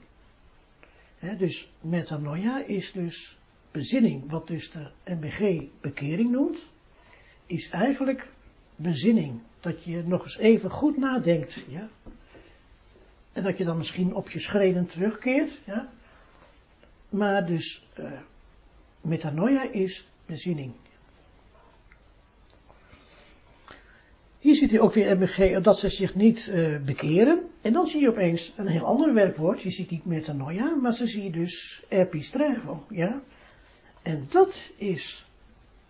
Dus 1.38 1.72
metanoia 1.80 2.64
is 2.64 2.92
dus 2.92 3.38
bezinning, 3.70 4.30
wat 4.30 4.46
dus 4.46 4.70
de 4.70 4.90
MBG 5.04 5.66
bekering 5.80 6.30
noemt, 6.30 6.66
is 7.46 7.70
eigenlijk 7.70 8.28
bezinning. 8.76 9.40
Dat 9.60 9.84
je 9.84 10.02
nog 10.06 10.22
eens 10.22 10.38
even 10.38 10.70
goed 10.70 10.96
nadenkt, 10.96 11.54
ja. 11.68 11.88
En 13.32 13.42
dat 13.42 13.58
je 13.58 13.64
dan 13.64 13.76
misschien 13.76 14.14
op 14.14 14.30
je 14.30 14.38
schreden 14.38 14.86
terugkeert, 14.86 15.60
ja. 15.64 15.92
Maar 17.08 17.46
dus, 17.46 17.86
uh, 17.98 18.12
metanoia 19.00 19.70
is 19.70 20.08
bezinning. 20.26 20.72
Hier 24.44 24.56
ziet 24.56 24.72
u 24.72 24.80
ook 24.80 24.94
weer 24.94 25.16
MBG 25.16 25.60
dat 25.62 25.78
ze 25.78 25.88
zich 25.88 26.14
niet 26.14 26.50
uh, 26.54 26.78
bekeren. 26.78 27.50
En 27.60 27.72
dan 27.72 27.86
zie 27.86 28.00
je 28.00 28.08
opeens 28.08 28.52
een 28.56 28.66
heel 28.66 28.84
ander 28.84 29.14
werkwoord. 29.14 29.62
Je 29.62 29.70
ziet 29.70 29.90
niet 29.90 30.04
metanoia, 30.04 30.74
maar 30.74 30.92
ze 30.92 31.06
zie 31.06 31.30
dus 31.30 31.84
epistrevo. 31.88 32.84
Ja? 32.90 33.20
En 34.02 34.26
dat 34.30 34.72
is 34.76 35.24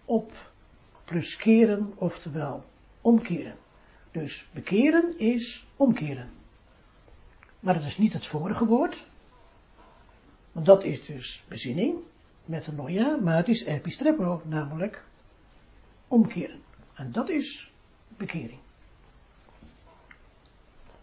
op 0.04 0.52
plus 1.04 1.36
keren, 1.36 1.92
oftewel 1.94 2.64
omkeren. 3.00 3.56
Dus 4.10 4.46
bekeren 4.52 5.18
is 5.18 5.66
omkeren. 5.76 6.30
Maar 7.60 7.74
dat 7.74 7.84
is 7.84 7.98
niet 7.98 8.12
het 8.12 8.26
vorige 8.26 8.66
woord. 8.66 9.06
Want 10.52 10.66
dat 10.66 10.84
is 10.84 11.04
dus 11.04 11.44
bezinning, 11.48 11.96
metanoia, 12.44 13.16
maar 13.16 13.36
het 13.36 13.48
is 13.48 13.64
epistrepo, 13.64 14.42
namelijk 14.44 15.04
omkeren. 16.08 16.60
En 16.94 17.12
dat 17.12 17.28
is 17.28 17.72
bekering. 18.16 18.58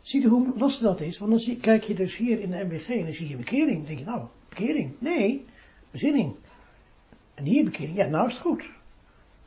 Ziet 0.02 0.24
u 0.24 0.28
hoe 0.28 0.54
lastig 0.58 0.88
dat 0.88 1.02
is? 1.02 1.18
Want 1.18 1.32
dan 1.32 1.40
zie, 1.40 1.58
kijk 1.58 1.84
je 1.84 1.94
dus 1.94 2.18
hier 2.18 2.40
in 2.40 2.52
de 2.52 2.64
MBG 2.64 2.90
en 2.90 3.04
dan 3.04 3.14
zie 3.14 3.28
je 3.28 3.36
bekering. 3.36 3.78
Dan 3.78 3.86
denk 3.86 4.00
je, 4.00 4.06
nou, 4.06 4.26
bekering? 4.50 4.94
Nee, 5.00 5.46
bezinning. 5.92 6.36
En 7.34 7.44
hier 7.44 7.64
bekering, 7.64 7.96
ja, 7.96 8.06
nou 8.06 8.28
is 8.28 8.34
het 8.34 8.42
goed. 8.42 8.70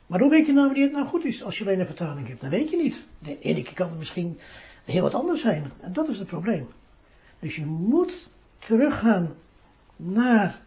Maar 0.07 0.19
hoe 0.19 0.29
weet 0.29 0.45
je 0.45 0.53
nou 0.53 0.65
wanneer 0.65 0.83
het 0.83 0.93
nou 0.93 1.07
goed 1.07 1.25
is 1.25 1.43
als 1.43 1.57
je 1.57 1.65
alleen 1.65 1.79
een 1.79 1.85
vertaling 1.85 2.27
hebt? 2.27 2.41
Dat 2.41 2.49
weet 2.49 2.69
je 2.69 2.77
niet. 2.77 3.07
De 3.19 3.39
ene 3.39 3.63
keer 3.63 3.73
kan 3.73 3.89
het 3.89 3.97
misschien 3.97 4.39
heel 4.85 5.01
wat 5.01 5.13
anders 5.13 5.41
zijn. 5.41 5.71
En 5.81 5.93
dat 5.93 6.07
is 6.07 6.19
het 6.19 6.27
probleem. 6.27 6.67
Dus 7.39 7.55
je 7.55 7.65
moet 7.65 8.29
teruggaan 8.57 9.35
naar 9.95 10.61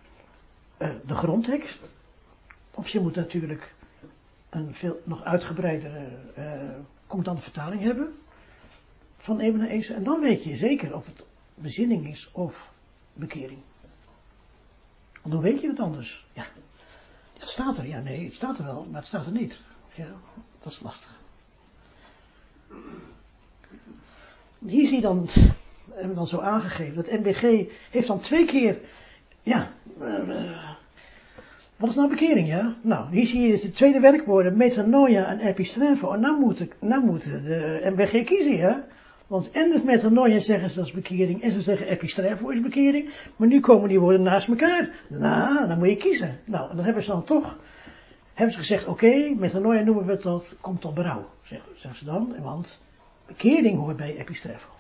uh, 0.79 0.89
de 1.07 1.15
grondtekst. 1.15 1.81
Of 2.75 2.89
je 2.89 3.01
moet 3.01 3.15
natuurlijk 3.15 3.75
een 4.51 4.75
veel 4.75 5.01
nog 5.05 5.25
uitgebreidere 5.25 6.07
uh, 6.39 6.53
concordante 7.07 7.43
vertaling 7.43 7.83
hebben 7.83 8.19
van 9.17 9.41
Ebenezer. 9.41 9.97
En 9.97 10.05
dan 10.05 10.21
weet 10.21 10.45
je 10.45 10.57
zeker 10.57 10.95
of 10.95 11.07
het 11.07 11.25
bezinning 11.55 12.07
is 12.09 12.31
of 12.33 12.73
bekering. 13.13 13.61
Want 15.23 15.35
hoe 15.35 15.43
weet 15.43 15.61
je 15.61 15.69
het 15.69 15.81
anders? 15.81 16.27
Ja, 16.33 16.45
het 17.39 17.49
staat 17.49 17.79
er. 17.79 17.87
Ja, 17.87 18.01
nee, 18.01 18.25
het 18.25 18.35
staat 18.35 18.59
er 18.59 18.65
wel, 18.65 18.87
maar 18.91 19.01
het 19.01 19.09
staat 19.09 19.27
er 19.27 19.33
niet. 19.33 19.61
Ja, 19.95 20.09
dat 20.59 20.73
is 20.73 20.81
lastig. 20.81 21.17
Hier 24.59 24.87
zie 24.87 24.97
je 24.97 25.03
dan, 25.03 25.29
hebben 25.91 26.09
we 26.09 26.15
dan 26.15 26.27
zo 26.27 26.41
aangegeven, 26.41 26.95
dat 26.95 27.11
MBG 27.11 27.71
heeft 27.91 28.07
dan 28.07 28.21
twee 28.21 28.45
keer, 28.45 28.79
ja, 29.43 29.71
uh, 30.01 30.18
wat 31.79 31.89
is 31.89 31.95
nou 31.95 32.09
bekering, 32.09 32.49
ja? 32.49 32.75
Nou, 32.81 33.07
hier 33.11 33.27
zie 33.27 33.41
je 33.41 33.49
dus 33.49 33.61
de 33.61 33.71
tweede 33.71 34.01
werkwoorden, 34.01 34.57
metanoia 34.57 35.27
en 35.27 35.39
epistrefo. 35.39 36.13
En 36.13 36.21
nou 36.21 36.41
moet, 36.41 36.61
ik, 36.61 36.77
nou 36.81 37.05
moet 37.05 37.25
de 37.25 37.81
MBG 37.85 38.25
kiezen, 38.25 38.57
ja? 38.57 38.85
Want 39.27 39.51
en 39.51 39.71
het 39.73 39.85
metanoia 39.85 40.39
zeggen 40.39 40.71
ze 40.71 40.77
dat 40.77 40.87
is 40.87 40.93
bekering, 40.93 41.43
en 41.43 41.53
ze 41.53 41.61
zeggen 41.61 41.87
epistrefo 41.87 42.49
is 42.49 42.61
bekering. 42.61 43.11
Maar 43.37 43.49
nu 43.49 43.61
komen 43.61 43.89
die 43.89 44.01
woorden 44.01 44.23
naast 44.23 44.49
elkaar. 44.49 44.91
Nou, 45.09 45.69
dan 45.69 45.79
moet 45.79 45.89
je 45.89 45.97
kiezen. 45.97 46.39
Nou, 46.45 46.77
dan 46.77 46.85
hebben 46.85 47.03
ze 47.03 47.11
dan 47.11 47.25
toch, 47.25 47.59
hebben 48.35 48.55
ze 48.55 48.59
gezegd, 48.61 48.87
oké, 48.87 49.35
metanoia 49.37 49.81
noemen 49.83 50.07
we 50.07 50.17
dat, 50.17 50.57
komt 50.61 50.81
tot 50.81 50.95
berouw, 50.95 51.29
zeggen 51.75 51.99
ze 51.99 52.05
dan. 52.05 52.35
Want 52.43 52.81
bekering 53.27 53.79
hoort 53.79 53.97
bij 53.97 54.17
epistrefo. 54.17 54.78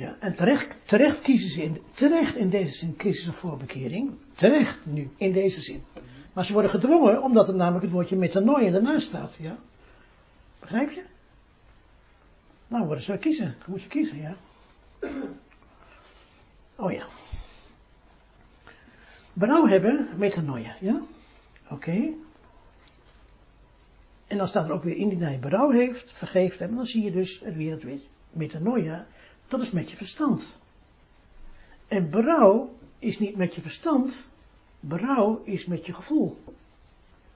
Ja, 0.00 0.16
en 0.18 0.34
terecht, 0.34 0.68
terecht 0.84 1.20
kiezen 1.20 1.50
ze 1.50 1.62
in, 1.62 1.82
terecht 1.90 2.36
in 2.36 2.50
deze 2.50 2.74
zin 2.74 2.96
kiezen 2.96 3.24
ze 3.24 3.32
voor 3.32 3.56
bekering. 3.56 4.10
Terecht 4.32 4.86
nu, 4.86 5.10
in 5.16 5.32
deze 5.32 5.62
zin. 5.62 5.82
Maar 6.32 6.44
ze 6.44 6.52
worden 6.52 6.70
gedwongen 6.70 7.22
omdat 7.22 7.48
er 7.48 7.54
namelijk 7.54 7.84
het 7.84 7.92
woordje 7.92 8.16
metanoia 8.16 8.72
ernaast 8.72 9.06
staat, 9.06 9.34
ja. 9.34 9.58
Begrijp 10.58 10.90
je? 10.90 11.02
Nou, 12.68 12.86
worden 12.86 13.04
ze 13.04 13.18
kiezen. 13.18 13.44
Dan 13.58 13.66
moet 13.66 13.82
je 13.82 13.88
kiezen, 13.88 14.18
ja. 14.20 14.36
Oh 16.76 16.92
ja. 16.92 17.06
Berouw 19.32 19.66
hebben, 19.66 20.08
metanoia, 20.16 20.76
ja. 20.80 21.00
Oké. 21.68 22.14
En 24.26 24.38
dan 24.38 24.48
staat 24.48 24.68
er 24.68 24.72
ook 24.72 24.84
weer 24.84 24.96
in 24.96 25.08
die 25.08 25.22
hij 25.22 25.38
berouw 25.38 25.70
heeft, 25.70 26.12
vergeeft 26.12 26.58
hem. 26.58 26.74
Dan 26.74 26.86
zie 26.86 27.02
je 27.02 27.10
dus 27.10 27.42
er 27.42 27.54
weer 27.54 27.72
het 27.72 28.02
metanoia 28.30 29.06
dat 29.50 29.60
is 29.60 29.70
met 29.70 29.90
je 29.90 29.96
verstand. 29.96 30.44
En 31.88 32.10
berouw 32.10 32.74
is 32.98 33.18
niet 33.18 33.36
met 33.36 33.54
je 33.54 33.60
verstand, 33.60 34.14
berouw 34.80 35.42
is 35.44 35.66
met 35.66 35.86
je 35.86 35.92
gevoel. 35.92 36.42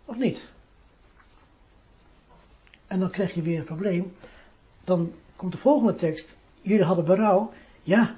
Of 0.04 0.16
niet? 0.16 0.48
En 2.86 3.00
dan 3.00 3.10
krijg 3.10 3.34
je 3.34 3.42
weer 3.42 3.58
een 3.58 3.64
probleem. 3.64 4.16
Dan 4.84 5.12
komt 5.36 5.52
de 5.52 5.58
volgende 5.58 5.94
tekst. 5.94 6.36
Jullie 6.62 6.84
hadden 6.84 7.04
berouw. 7.04 7.52
Ja, 7.82 8.14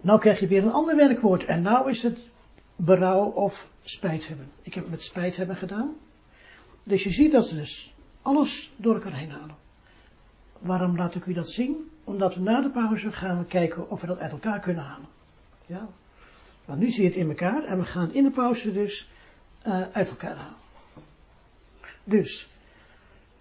nou 0.00 0.20
krijg 0.20 0.40
je 0.40 0.46
weer 0.46 0.62
een 0.62 0.72
ander 0.72 0.96
werkwoord. 0.96 1.44
En 1.44 1.62
nou 1.62 1.90
is 1.90 2.02
het 2.02 2.18
berouw 2.76 3.24
of 3.24 3.70
spijt 3.82 4.28
hebben. 4.28 4.50
Ik 4.62 4.74
heb 4.74 4.82
het 4.82 4.92
met 4.92 5.02
spijt 5.02 5.36
hebben 5.36 5.56
gedaan. 5.56 5.94
Dus 6.82 7.02
je 7.02 7.10
ziet 7.10 7.32
dat 7.32 7.48
ze 7.48 7.54
dus 7.54 7.94
alles 8.22 8.70
door 8.76 8.94
elkaar 8.94 9.16
heen 9.16 9.30
halen. 9.30 9.56
Waarom 10.60 10.96
laat 10.96 11.14
ik 11.14 11.26
u 11.26 11.32
dat 11.32 11.50
zien? 11.50 11.90
Omdat 12.04 12.34
we 12.34 12.40
na 12.40 12.60
de 12.60 12.70
pauze 12.70 13.12
gaan 13.12 13.46
kijken 13.46 13.90
of 13.90 14.00
we 14.00 14.06
dat 14.06 14.18
uit 14.18 14.32
elkaar 14.32 14.60
kunnen 14.60 14.84
halen. 14.84 15.08
Ja. 15.66 15.88
Want 16.64 16.80
nu 16.80 16.90
zie 16.90 17.02
je 17.02 17.08
het 17.08 17.18
in 17.18 17.28
elkaar 17.28 17.64
en 17.64 17.78
we 17.78 17.84
gaan 17.84 18.02
het 18.02 18.12
in 18.12 18.24
de 18.24 18.30
pauze 18.30 18.72
dus 18.72 19.08
uh, 19.66 19.82
uit 19.92 20.08
elkaar 20.08 20.36
halen. 20.36 20.58
Dus, 22.04 22.48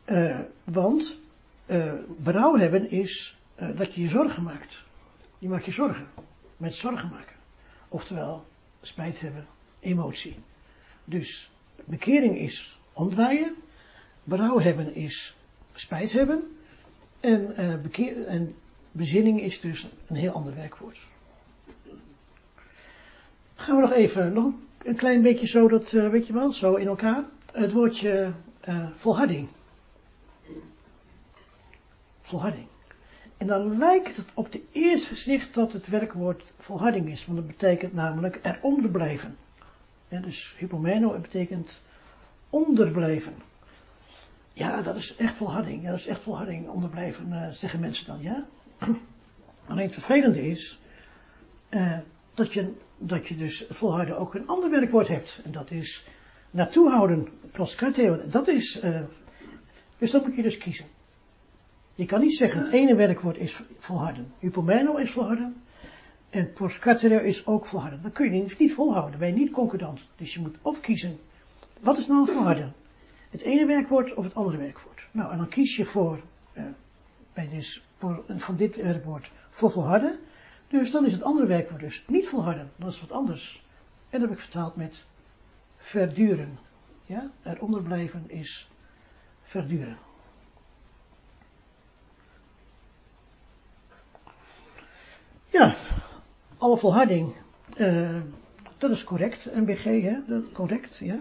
uh, 0.06 0.40
want 0.64 1.20
uh, 1.66 1.94
berouw 2.18 2.58
hebben 2.58 2.90
is 2.92 3.38
dat 3.76 3.94
je 3.94 4.02
je 4.02 4.08
zorgen 4.08 4.44
maakt. 4.44 4.84
Je 5.40 5.48
maakt 5.48 5.66
je 5.66 5.72
zorgen. 5.72 6.08
Met 6.58 6.76
zorgen 6.76 7.10
maken. 7.10 7.36
Oftewel, 7.88 8.46
spijt 8.82 9.22
hebben, 9.22 9.48
emotie. 9.80 10.36
Dus, 11.06 11.52
bekering 11.86 12.38
is 12.38 12.80
omdraaien. 12.94 13.56
Berouw 14.24 14.60
hebben 14.60 14.96
is 14.96 15.38
spijt 15.74 16.12
hebben. 16.12 16.59
En, 17.20 17.82
bekeer, 17.82 18.26
en 18.26 18.56
bezinning 18.92 19.42
is 19.42 19.60
dus 19.60 19.90
een 20.08 20.16
heel 20.16 20.32
ander 20.32 20.56
werkwoord. 20.56 21.08
Gaan 23.56 23.76
we 23.76 23.82
nog 23.82 23.92
even, 23.92 24.34
nog 24.34 24.54
een 24.84 24.96
klein 24.96 25.22
beetje 25.22 25.48
zo, 25.48 25.68
dat 25.68 25.92
uh, 25.92 26.10
weet 26.10 26.28
je 26.28 26.34
wel, 26.34 26.52
zo 26.52 26.76
in 26.76 26.88
elkaar. 26.88 27.24
Het 27.52 27.72
woordje 27.72 28.34
uh, 28.70 28.90
volharding. 28.96 29.48
Volharding. 32.22 32.68
En 33.38 33.48
dan 33.48 33.78
lijkt 33.78 34.16
het 34.16 34.28
op 34.34 34.52
de 34.52 34.62
eerste 34.72 35.08
gezicht 35.08 35.54
dat 35.54 35.72
het 35.72 35.88
werkwoord 35.88 36.44
volharding 36.60 37.10
is, 37.10 37.26
want 37.26 37.38
dat 37.38 37.48
betekent 37.48 37.94
namelijk 37.94 38.40
eronder 38.42 38.92
blijven. 38.92 39.38
Ja, 40.08 40.20
dus 40.20 40.56
hypomeno 40.58 41.20
betekent 41.20 41.82
onderblijven. 42.50 43.34
Ja, 44.54 44.82
dat 44.82 44.96
is 44.96 45.16
echt 45.16 45.36
volharding. 45.36 45.84
Ja, 45.84 45.90
dat 45.90 46.00
is 46.00 46.08
echt 46.08 46.22
volharding 46.22 46.68
onderblijven, 46.68 47.28
uh, 47.30 47.50
zeggen 47.50 47.80
mensen 47.80 48.06
dan, 48.06 48.22
ja. 48.22 48.46
Alleen 49.68 49.86
het 49.86 49.94
vervelende 49.94 50.48
is 50.48 50.80
uh, 51.70 51.98
dat, 52.34 52.54
je, 52.54 52.74
dat 52.98 53.28
je 53.28 53.36
dus 53.36 53.66
volharden 53.70 54.18
ook 54.18 54.36
een 54.36 54.48
ander 54.48 54.70
werkwoord 54.70 55.08
hebt. 55.08 55.42
En 55.44 55.52
dat 55.52 55.72
is 55.72 56.08
naartoe 56.52 56.90
houden, 56.90 57.28
proskateo. 57.52 58.30
Dat 58.30 58.48
is, 58.48 58.84
uh, 58.84 59.02
dus 59.98 60.12
dat 60.12 60.26
moet 60.26 60.36
je 60.36 60.42
dus 60.42 60.58
kiezen. 60.58 60.86
Je 61.96 62.06
kan 62.06 62.22
niet 62.22 62.36
zeggen 62.36 62.62
het 62.62 62.74
ene 62.74 62.96
werkwoord 62.96 63.38
is 63.38 63.62
volharden. 63.78 64.34
Upomeno 64.42 64.96
is 64.96 65.12
volharden. 65.12 65.62
En 66.30 66.54
proskateo 66.54 67.20
is 67.20 67.46
ook 67.46 67.66
volharden. 67.66 68.02
Dan 68.02 68.12
kun 68.12 68.26
je 68.26 68.42
niet, 68.42 68.60
niet 68.60 68.74
volhouden. 68.74 69.12
Dan 69.12 69.20
ben 69.20 69.30
je 69.30 69.44
niet 69.44 69.52
concordant. 69.52 70.08
Dus 70.16 70.34
je 70.34 70.40
moet 70.40 70.56
of 70.62 70.80
kiezen. 70.80 71.20
Wat 71.80 71.98
is 71.98 72.08
nou 72.08 72.28
volharden? 72.28 72.74
Het 73.30 73.42
ene 73.42 73.66
werkwoord 73.66 74.14
of 74.14 74.24
het 74.24 74.36
andere 74.36 74.58
werkwoord. 74.58 75.08
Nou, 75.12 75.32
en 75.32 75.38
dan 75.38 75.48
kies 75.48 75.76
je 75.76 75.86
voor, 75.86 76.20
uh, 76.54 76.64
bij 77.34 77.50
dus, 77.50 77.84
voor, 77.98 78.24
van 78.28 78.56
dit 78.56 78.76
werkwoord 78.76 79.32
voor 79.50 79.72
volharden. 79.72 80.20
Dus 80.68 80.92
dan 80.92 81.06
is 81.06 81.12
het 81.12 81.24
andere 81.24 81.48
werkwoord 81.48 81.82
dus 81.82 82.04
niet 82.08 82.28
volharden. 82.28 82.72
Dat 82.76 82.92
is 82.92 83.02
wat 83.02 83.12
anders. 83.12 83.66
En 84.10 84.20
dat 84.20 84.30
heb 84.30 84.38
ik 84.38 84.44
vertaald 84.44 84.76
met 84.76 85.06
verduren. 85.78 86.60
Ja, 87.06 87.32
eronder 87.44 87.82
blijven 87.82 88.24
is 88.28 88.70
verduren. 89.42 89.98
Ja, 95.48 95.76
alle 96.58 96.78
volharding, 96.78 97.34
uh, 97.78 98.22
dat 98.78 98.92
is 98.92 99.04
correct. 99.04 99.56
MBG, 99.56 99.84
hè, 99.84 100.26
dat 100.26 100.52
correct, 100.52 100.98
ja. 100.98 101.20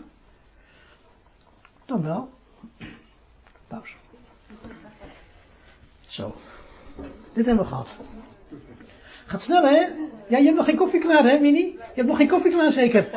Dan 1.88 2.02
wel. 2.02 2.28
Pauze. 3.68 3.94
Zo. 6.06 6.34
Dit 7.32 7.46
hebben 7.46 7.64
we 7.64 7.70
gehad. 7.70 7.88
Gaat 9.26 9.42
snel, 9.42 9.62
hè? 9.62 9.86
Ja, 10.28 10.38
je 10.38 10.44
hebt 10.44 10.56
nog 10.56 10.64
geen 10.64 10.76
koffie 10.76 11.00
klaar, 11.00 11.24
hè, 11.24 11.38
Mini? 11.38 11.64
Je 11.66 11.78
hebt 11.94 12.08
nog 12.08 12.16
geen 12.16 12.28
koffie 12.28 12.52
klaar, 12.52 12.72
zeker? 12.72 13.08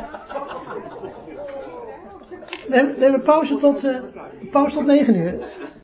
We 2.68 2.96
hebben 3.00 3.22
pauze 3.22 3.58
tot, 3.58 3.84
uh, 3.84 4.00
pauze 4.52 4.78
tot 4.78 4.86
9 4.86 5.16
uur. 5.16 5.34